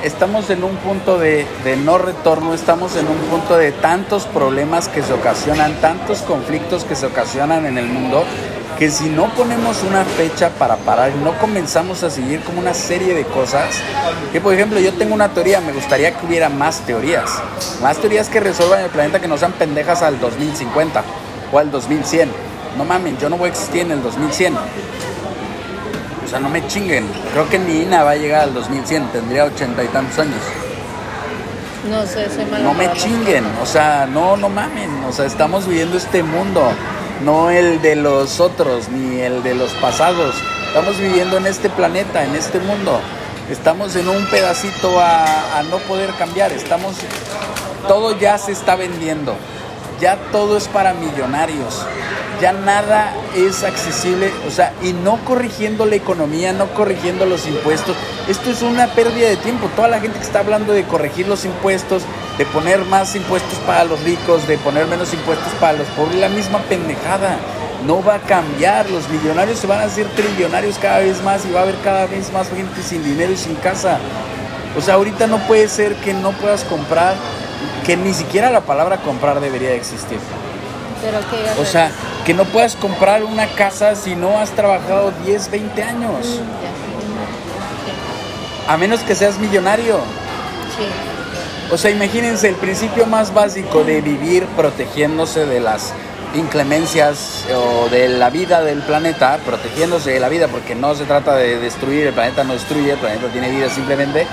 [0.02, 4.88] estamos en un punto de, de no retorno, estamos en un punto de tantos problemas
[4.88, 8.24] que se ocasionan, tantos conflictos que se ocasionan en el mundo,
[8.78, 13.14] que si no ponemos una fecha para parar, no comenzamos a seguir como una serie
[13.14, 13.74] de cosas,
[14.32, 17.30] que por ejemplo yo tengo una teoría, me gustaría que hubiera más teorías,
[17.82, 21.04] más teorías que resuelvan el planeta que no sean pendejas al 2050
[21.52, 22.30] o al 2100.
[22.78, 24.54] no mamen, yo no voy a existir en el 2100.
[26.30, 27.08] O sea, no me chinguen.
[27.32, 30.38] Creo que ni Ina va a llegar al 2100, tendría ochenta y tantos años.
[31.90, 35.66] No sé, soy mala No me chinguen, o sea, no, no mamen, o sea, estamos
[35.66, 36.70] viviendo este mundo,
[37.24, 40.36] no el de los otros, ni el de los pasados.
[40.68, 43.00] Estamos viviendo en este planeta, en este mundo.
[43.50, 46.52] Estamos en un pedacito a, a no poder cambiar.
[46.52, 46.94] Estamos,
[47.88, 49.34] todo ya se está vendiendo.
[50.00, 51.84] Ya todo es para millonarios.
[52.40, 57.94] Ya nada es accesible, o sea, y no corrigiendo la economía, no corrigiendo los impuestos.
[58.28, 59.68] Esto es una pérdida de tiempo.
[59.76, 62.02] Toda la gente que está hablando de corregir los impuestos,
[62.38, 66.30] de poner más impuestos para los ricos, de poner menos impuestos para los pobres, la
[66.30, 67.36] misma pendejada.
[67.86, 68.88] No va a cambiar.
[68.88, 72.06] Los millonarios se van a hacer trillonarios cada vez más y va a haber cada
[72.06, 73.98] vez más gente sin dinero y sin casa.
[74.78, 77.14] O sea, ahorita no puede ser que no puedas comprar,
[77.90, 80.20] que ni siquiera la palabra comprar debería de existir.
[81.02, 81.90] Pero que O sea,
[82.24, 86.40] que no puedas comprar una casa si no has trabajado 10, 20 años.
[88.68, 88.70] Mm.
[88.70, 89.96] A menos que seas millonario.
[90.76, 90.84] Sí.
[91.74, 95.92] O sea, imagínense el principio más básico de vivir protegiéndose de las
[96.36, 101.34] inclemencias o de la vida del planeta, protegiéndose de la vida, porque no se trata
[101.34, 104.28] de destruir, el planeta no destruye, el planeta tiene vida simplemente.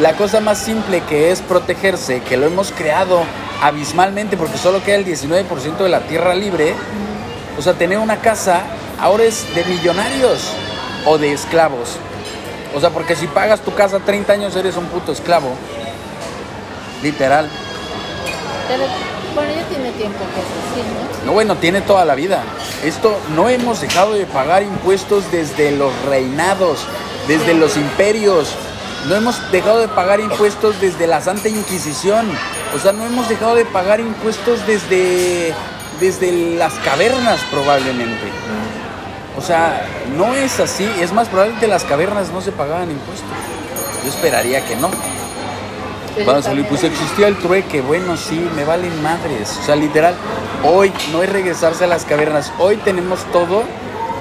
[0.00, 3.22] La cosa más simple que es protegerse, que lo hemos creado
[3.62, 6.74] abismalmente, porque solo queda el 19% de la tierra libre,
[7.56, 8.62] o sea, tener una casa
[9.00, 10.50] ahora es de millonarios
[11.06, 11.96] o de esclavos.
[12.74, 15.50] O sea, porque si pagas tu casa 30 años eres un puto esclavo.
[17.02, 17.48] Literal.
[18.66, 18.84] Pero,
[19.34, 21.26] bueno, ya tiene tiempo que es así, ¿no?
[21.26, 22.42] No, bueno, tiene toda la vida.
[22.82, 26.84] Esto no hemos dejado de pagar impuestos desde los reinados,
[27.28, 28.56] desde los imperios.
[29.08, 32.26] No hemos dejado de pagar impuestos desde la Santa Inquisición.
[32.74, 35.52] O sea, no hemos dejado de pagar impuestos desde,
[36.00, 38.32] desde las cavernas probablemente.
[39.36, 39.86] O sea,
[40.16, 40.88] no es así.
[41.00, 43.28] Es más probable que las cavernas no se pagaban impuestos.
[44.04, 44.90] Yo esperaría que no.
[46.24, 49.58] Van a salir, pues existía el trueque, bueno, sí, me valen madres.
[49.60, 50.14] O sea, literal,
[50.62, 53.64] hoy no es regresarse a las cavernas, hoy tenemos todo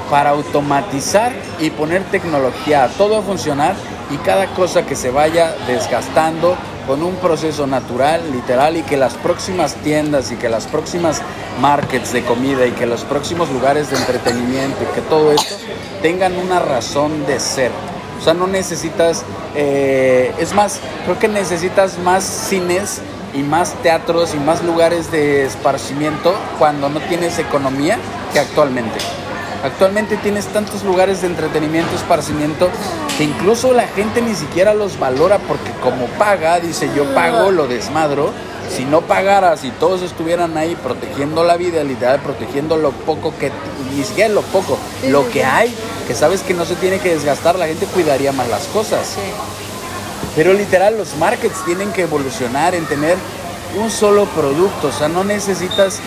[0.10, 3.76] para automatizar y poner tecnología, todo a funcionar
[4.10, 6.56] y cada cosa que se vaya desgastando
[6.88, 11.22] con un proceso natural, literal, y que las próximas tiendas y que las próximas
[11.62, 15.56] markets de comida y que los próximos lugares de entretenimiento y que todo esto
[16.02, 17.72] tengan una razón de ser.
[18.20, 19.24] O sea, no necesitas,
[19.56, 23.02] eh, es más, creo que necesitas más cines
[23.34, 27.98] y más teatros y más lugares de esparcimiento cuando no tienes economía
[28.32, 29.00] que actualmente.
[29.64, 32.70] Actualmente tienes tantos lugares de entretenimiento, esparcimiento,
[33.18, 37.68] que incluso la gente ni siquiera los valora porque como paga, dice yo pago, lo
[37.68, 38.32] desmadro.
[38.70, 43.52] Si no pagaras y todos estuvieran ahí protegiendo la vida, literal, protegiendo lo poco que,
[43.96, 45.46] ni siquiera lo poco, Sí, lo sí, que sí.
[45.46, 45.76] hay,
[46.08, 49.16] que sabes que no se tiene que desgastar, la gente cuidaría más las cosas.
[50.36, 53.16] Pero literal, los markets tienen que evolucionar en tener
[53.80, 54.88] un solo producto.
[54.88, 56.00] O sea, no necesitas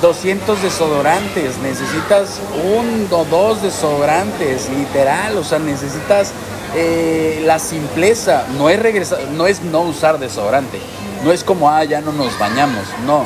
[0.00, 2.40] 200 desodorantes, necesitas
[2.76, 5.36] un o dos desodorantes, literal.
[5.38, 6.32] O sea, necesitas
[6.74, 8.44] eh, la simpleza.
[8.58, 10.80] No es, regresar, no es no usar desodorante.
[11.24, 12.84] No es como, ah, ya no nos bañamos.
[13.06, 13.24] No.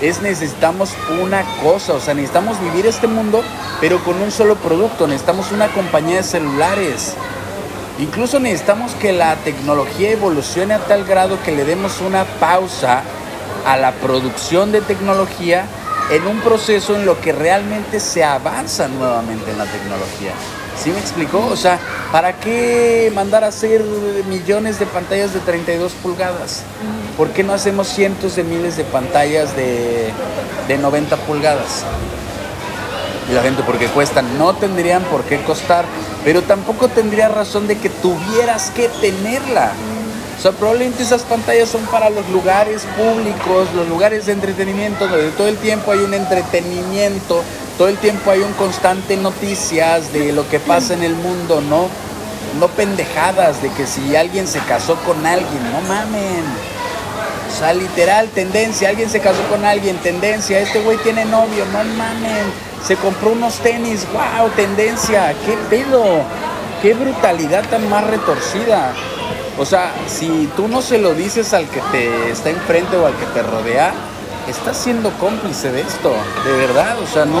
[0.00, 0.90] Es necesitamos
[1.22, 3.42] una cosa, o sea, necesitamos vivir este mundo,
[3.80, 5.06] pero con un solo producto.
[5.06, 7.14] Necesitamos una compañía de celulares.
[7.98, 13.02] Incluso necesitamos que la tecnología evolucione a tal grado que le demos una pausa
[13.66, 15.66] a la producción de tecnología
[16.10, 20.32] en un proceso en lo que realmente se avanza nuevamente en la tecnología.
[20.80, 21.44] ¿Sí me explicó?
[21.46, 21.78] O sea,
[22.12, 23.82] ¿para qué mandar a hacer
[24.28, 26.62] millones de pantallas de 32 pulgadas?
[27.16, 30.12] ¿Por qué no hacemos cientos de miles de pantallas de,
[30.68, 31.84] de 90 pulgadas?
[33.28, 35.84] Y la gente, porque cuestan, no tendrían por qué costar,
[36.24, 39.72] pero tampoco tendría razón de que tuvieras que tenerla.
[40.38, 45.30] O sea, probablemente esas pantallas son para los lugares públicos, los lugares de entretenimiento, donde
[45.30, 47.42] todo el tiempo hay un entretenimiento,
[47.78, 51.88] todo el tiempo hay un constante noticias de lo que pasa en el mundo, ¿no?
[52.60, 56.44] No pendejadas de que si alguien se casó con alguien, no mamen.
[57.50, 61.82] O sea, literal, tendencia, alguien se casó con alguien, tendencia, este güey tiene novio, no
[61.96, 62.52] mamen.
[62.86, 66.20] Se compró unos tenis, wow, tendencia, qué pedo,
[66.82, 68.92] qué brutalidad tan más retorcida.
[69.58, 73.14] O sea, si tú no se lo dices al que te está enfrente o al
[73.14, 73.94] que te rodea,
[74.48, 76.12] estás siendo cómplice de esto,
[76.44, 77.40] de verdad, o sea, no.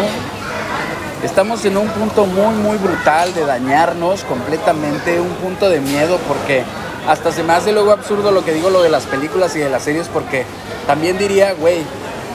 [1.22, 6.64] Estamos en un punto muy, muy brutal de dañarnos completamente, un punto de miedo porque
[7.06, 9.68] hasta se me hace luego absurdo lo que digo, lo de las películas y de
[9.68, 10.46] las series, porque
[10.86, 11.82] también diría, güey,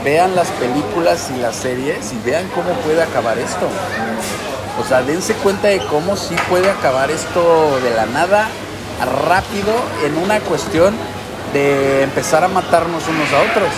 [0.03, 3.67] vean las películas y las series y vean cómo puede acabar esto.
[4.79, 8.47] O sea, dense cuenta de cómo sí puede acabar esto de la nada
[9.05, 9.73] rápido
[10.05, 10.95] en una cuestión
[11.53, 13.69] de empezar a matarnos unos a otros.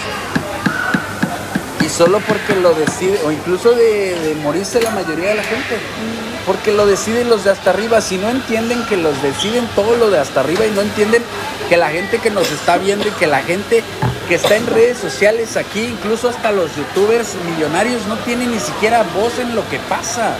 [1.86, 5.78] Y solo porque lo decide, o incluso de, de morirse la mayoría de la gente
[6.45, 8.01] porque lo deciden los de hasta arriba.
[8.01, 11.24] Si no entienden que los deciden todo lo de hasta arriba y no entienden
[11.69, 13.84] que la gente que nos está viendo y que la gente
[14.28, 19.03] que está en redes sociales aquí, incluso hasta los youtubers millonarios, no tienen ni siquiera
[19.15, 20.36] voz en lo que pasa.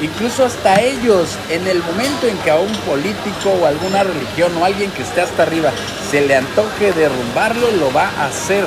[0.00, 4.64] Incluso hasta ellos, en el momento en que a un político o alguna religión o
[4.64, 5.72] alguien que esté hasta arriba
[6.10, 8.66] se le antoje derrumbarlo, lo va a hacer.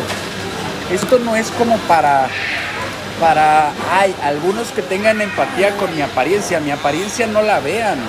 [0.92, 2.30] Esto no es como para
[3.20, 8.00] para, hay algunos que tengan empatía con mi apariencia, mi apariencia no la vean.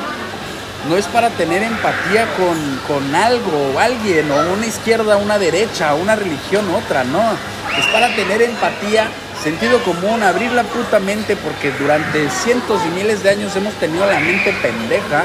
[0.88, 5.94] No es para tener empatía con, con algo o alguien, o una izquierda, una derecha,
[5.94, 7.32] una religión, otra, no.
[7.76, 9.08] Es para tener empatía,
[9.42, 14.06] sentido común, abrir la puta mente, porque durante cientos y miles de años hemos tenido
[14.06, 15.24] la mente pendeja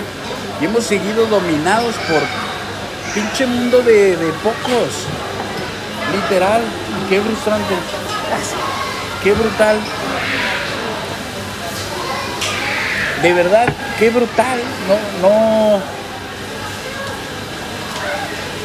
[0.62, 2.22] y hemos seguido dominados por
[3.14, 5.06] pinche mundo de, de pocos.
[6.14, 6.62] Literal,
[7.10, 7.76] qué frustrante.
[9.24, 9.80] Qué brutal.
[13.22, 13.68] De verdad,
[14.00, 14.60] qué brutal.
[14.88, 15.82] No, no.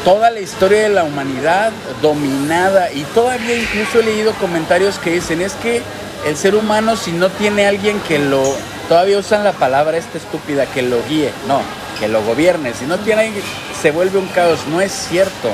[0.04, 5.42] Toda la historia de la humanidad dominada y todavía incluso he leído comentarios que dicen
[5.42, 5.82] es que
[6.26, 8.42] el ser humano si no tiene alguien que lo
[8.88, 11.60] todavía usan la palabra esta estúpida que lo guíe, no,
[11.98, 13.44] que lo gobierne, si no tiene alguien
[13.80, 15.50] se vuelve un caos, no es cierto.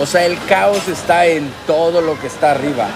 [0.00, 2.88] O sea, el caos está en todo lo que está arriba.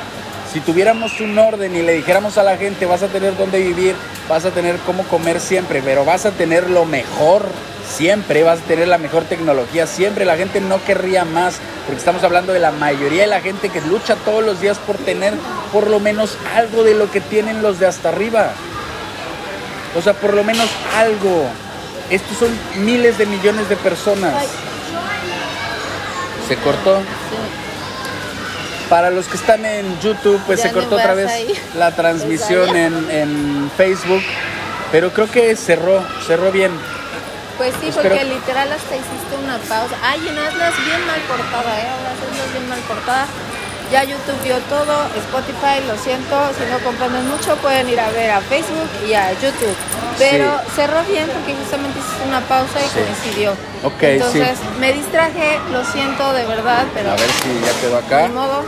[0.56, 3.94] Si tuviéramos un orden y le dijéramos a la gente, vas a tener dónde vivir,
[4.26, 7.44] vas a tener cómo comer siempre, pero vas a tener lo mejor
[7.86, 12.24] siempre, vas a tener la mejor tecnología siempre, la gente no querría más, porque estamos
[12.24, 15.34] hablando de la mayoría de la gente que lucha todos los días por tener
[15.74, 18.52] por lo menos algo de lo que tienen los de hasta arriba.
[19.94, 21.50] O sea, por lo menos algo.
[22.08, 22.48] Estos son
[22.82, 24.32] miles de millones de personas.
[26.48, 27.02] ¿Se cortó?
[28.88, 31.30] Para los que están en YouTube, pues se cortó otra vez
[31.74, 34.22] la transmisión en, Facebook,
[34.92, 36.70] pero creo que cerró, cerró bien.
[37.58, 39.96] Pues sí, porque literal hasta hiciste una pausa.
[40.02, 41.88] Ay, en Atlas bien mal cortada, ¿eh?
[41.88, 43.26] Ahora bien mal cortada.
[43.90, 48.30] Ya YouTube vio todo, Spotify, lo siento, si no comprenden mucho pueden ir a ver
[48.32, 49.76] a Facebook y a YouTube.
[50.18, 53.52] Pero cerró bien porque justamente hiciste una pausa y coincidió.
[53.84, 57.10] Ok, Entonces me distraje, lo siento de verdad, pero...
[57.10, 58.22] A ver si ya quedó acá.
[58.22, 58.64] De modo,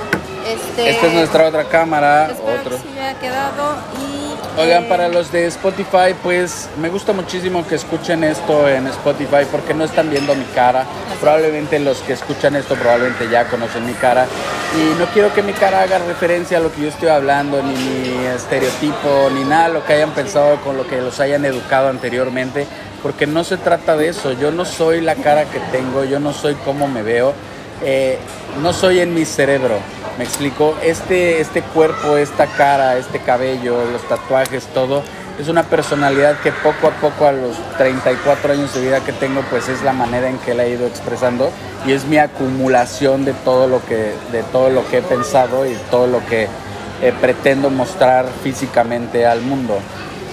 [0.46, 0.90] este...
[0.90, 2.76] Esta es nuestra otra cámara, otro.
[2.76, 4.18] Que sí ha quedado y
[4.58, 9.72] Oigan, para los de Spotify, pues me gusta muchísimo que escuchen esto en Spotify porque
[9.72, 10.84] no están viendo mi cara.
[11.20, 14.26] Probablemente los que escuchan esto probablemente ya conocen mi cara.
[14.76, 17.72] Y no quiero que mi cara haga referencia a lo que yo estoy hablando, ni
[17.72, 22.66] mi estereotipo, ni nada lo que hayan pensado con lo que los hayan educado anteriormente.
[23.02, 24.32] Porque no se trata de eso.
[24.32, 27.32] Yo no soy la cara que tengo, yo no soy como me veo.
[27.82, 28.18] Eh,
[28.62, 29.78] no soy en mi cerebro
[30.18, 35.04] me explico, este, este cuerpo, esta cara, este cabello, los tatuajes, todo,
[35.38, 39.42] es una personalidad que poco a poco a los 34 años de vida que tengo,
[39.50, 41.50] pues es la manera en que la he ido expresando
[41.86, 45.74] y es mi acumulación de todo lo que, de todo lo que he pensado y
[45.90, 46.48] todo lo que
[47.00, 49.78] eh, pretendo mostrar físicamente al mundo.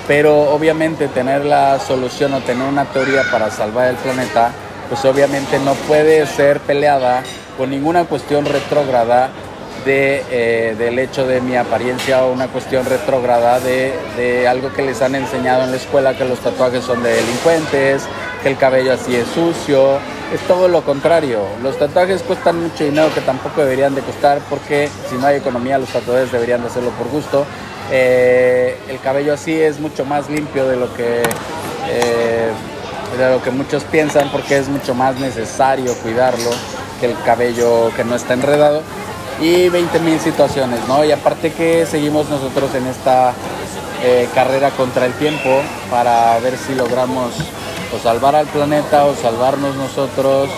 [0.07, 4.51] Pero obviamente tener la solución o tener una teoría para salvar el planeta,
[4.89, 7.23] pues obviamente no puede ser peleada
[7.57, 9.29] con ninguna cuestión retrógrada
[9.87, 15.01] eh, del hecho de mi apariencia o una cuestión retrógrada de, de, algo que les
[15.01, 18.03] han enseñado en la escuela, que los tatuajes son de delincuentes,
[18.41, 19.99] que el cabello así es sucio.
[20.33, 21.41] Es todo lo contrario.
[21.61, 25.77] Los tatuajes cuestan mucho dinero que tampoco deberían de costar porque si no hay economía
[25.77, 27.45] los tatuajes deberían de hacerlo por gusto.
[27.91, 31.21] Eh, el cabello así es mucho más limpio de lo que...
[31.89, 32.49] Eh,
[33.17, 36.49] de lo que muchos piensan porque es mucho más necesario cuidarlo
[36.99, 38.81] que el cabello que no está enredado
[39.41, 41.03] y 20 mil situaciones, ¿no?
[41.03, 43.33] Y aparte que seguimos nosotros en esta
[44.03, 47.33] eh, carrera contra el tiempo para ver si logramos
[47.93, 50.49] o salvar al planeta o salvarnos nosotros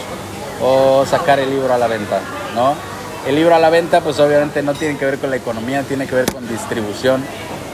[0.61, 2.19] o sacar el libro a la venta,
[2.55, 2.75] ¿no?
[3.27, 6.07] El libro a la venta pues obviamente no tiene que ver con la economía, tiene
[6.07, 7.23] que ver con distribución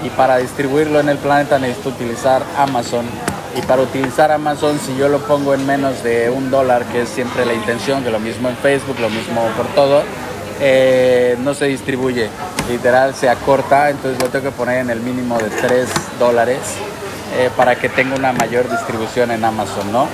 [0.04, 3.06] y para distribuirlo en el planeta necesito utilizar Amazon
[3.56, 7.10] y para utilizar Amazon si yo lo pongo en menos de un dólar que es
[7.10, 10.01] siempre la intención que lo mismo en Facebook lo mismo por todo
[10.60, 12.30] eh, no se distribuye,
[12.70, 15.88] literal se acorta, entonces lo tengo que poner en el mínimo de 3
[16.20, 16.60] dólares
[17.38, 20.08] eh, para que tenga una mayor distribución en Amazon, ¿no?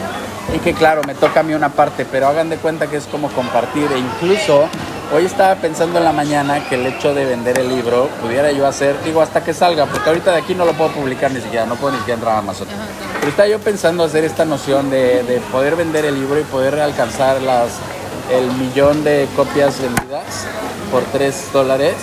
[0.54, 3.06] Y que claro, me toca a mí una parte, pero hagan de cuenta que es
[3.06, 4.68] como compartir e incluso
[5.12, 8.68] Hoy estaba pensando en la mañana que el hecho de vender el libro pudiera yo
[8.68, 11.66] hacer, digo, hasta que salga, porque ahorita de aquí no lo puedo publicar ni siquiera,
[11.66, 12.68] no puedo ni siquiera entrar a Amazon.
[13.20, 16.80] Pero estaba yo pensando hacer esta noción de, de poder vender el libro y poder
[16.80, 17.72] alcanzar las,
[18.32, 20.46] el millón de copias vendidas
[20.92, 21.96] por 3 dólares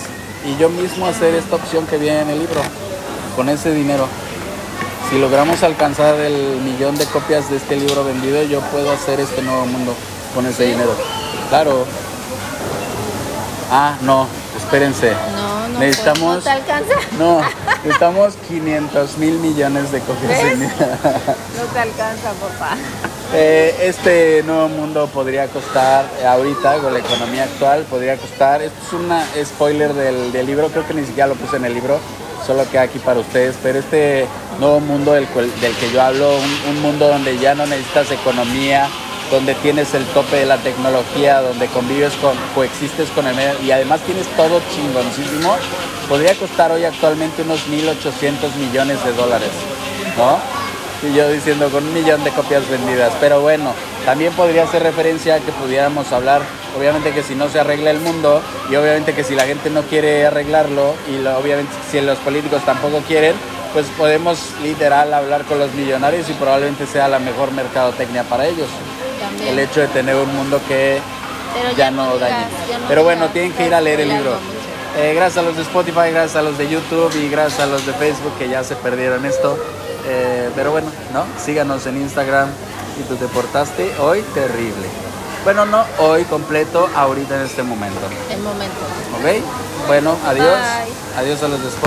[0.45, 2.61] y yo mismo hacer esta opción que viene en el libro
[3.35, 4.07] con ese dinero.
[5.09, 9.41] Si logramos alcanzar el millón de copias de este libro vendido, yo puedo hacer este
[9.41, 9.93] nuevo mundo
[10.35, 10.91] con ese dinero.
[11.49, 11.85] Claro.
[13.71, 15.11] Ah, no, espérense.
[15.35, 16.93] No, no, Necesitamos- pues, no te alcanza.
[17.17, 17.41] No,
[17.83, 20.41] necesitamos 500 mil millones de copias.
[20.57, 22.75] No te alcanza, papá.
[23.33, 28.77] Eh, este nuevo mundo podría costar, eh, ahorita con la economía actual, podría costar, esto
[28.87, 31.99] es una spoiler del, del libro, creo que ni siquiera lo puse en el libro,
[32.45, 34.25] solo queda aquí para ustedes, pero este
[34.59, 35.27] nuevo mundo del,
[35.59, 38.87] del que yo hablo, un, un mundo donde ya no necesitas economía,
[39.29, 43.71] donde tienes el tope de la tecnología, donde convives con, coexistes con el medio y
[43.71, 45.57] además tienes todo chingoncísimo,
[46.07, 49.51] podría costar hoy actualmente unos 1.800 millones de dólares,
[50.17, 50.39] ¿no?
[51.03, 53.11] Y yo diciendo con un millón de copias vendidas.
[53.19, 53.73] Pero bueno,
[54.05, 56.41] también podría hacer referencia a que pudiéramos hablar,
[56.77, 58.41] obviamente que si no se arregla el mundo
[58.71, 62.63] y obviamente que si la gente no quiere arreglarlo y lo- obviamente si los políticos
[62.65, 63.35] tampoco quieren,
[63.73, 68.67] pues podemos literal hablar con los millonarios y probablemente sea la mejor mercadotecnia para ellos.
[69.21, 69.49] También.
[69.49, 70.99] El hecho de tener un mundo que
[71.71, 72.35] ya ya no dañe.
[72.37, 74.31] digas, ya no Pero bueno, digas, tienen que ir a leer el libro.
[74.99, 77.85] Eh, gracias a los de Spotify, gracias a los de YouTube y gracias a los
[77.85, 79.57] de Facebook que ya se perdieron esto.
[80.07, 81.25] Eh, pero bueno, ¿no?
[81.43, 82.49] Síganos en Instagram
[82.99, 84.87] y tú te portaste hoy terrible.
[85.43, 87.99] Bueno, no hoy completo, ahorita en este momento.
[88.29, 88.75] El momento.
[89.17, 89.87] ¿Ok?
[89.87, 90.45] Bueno, adiós.
[90.45, 90.93] Bye.
[91.17, 91.85] Adiós a los de Spotify.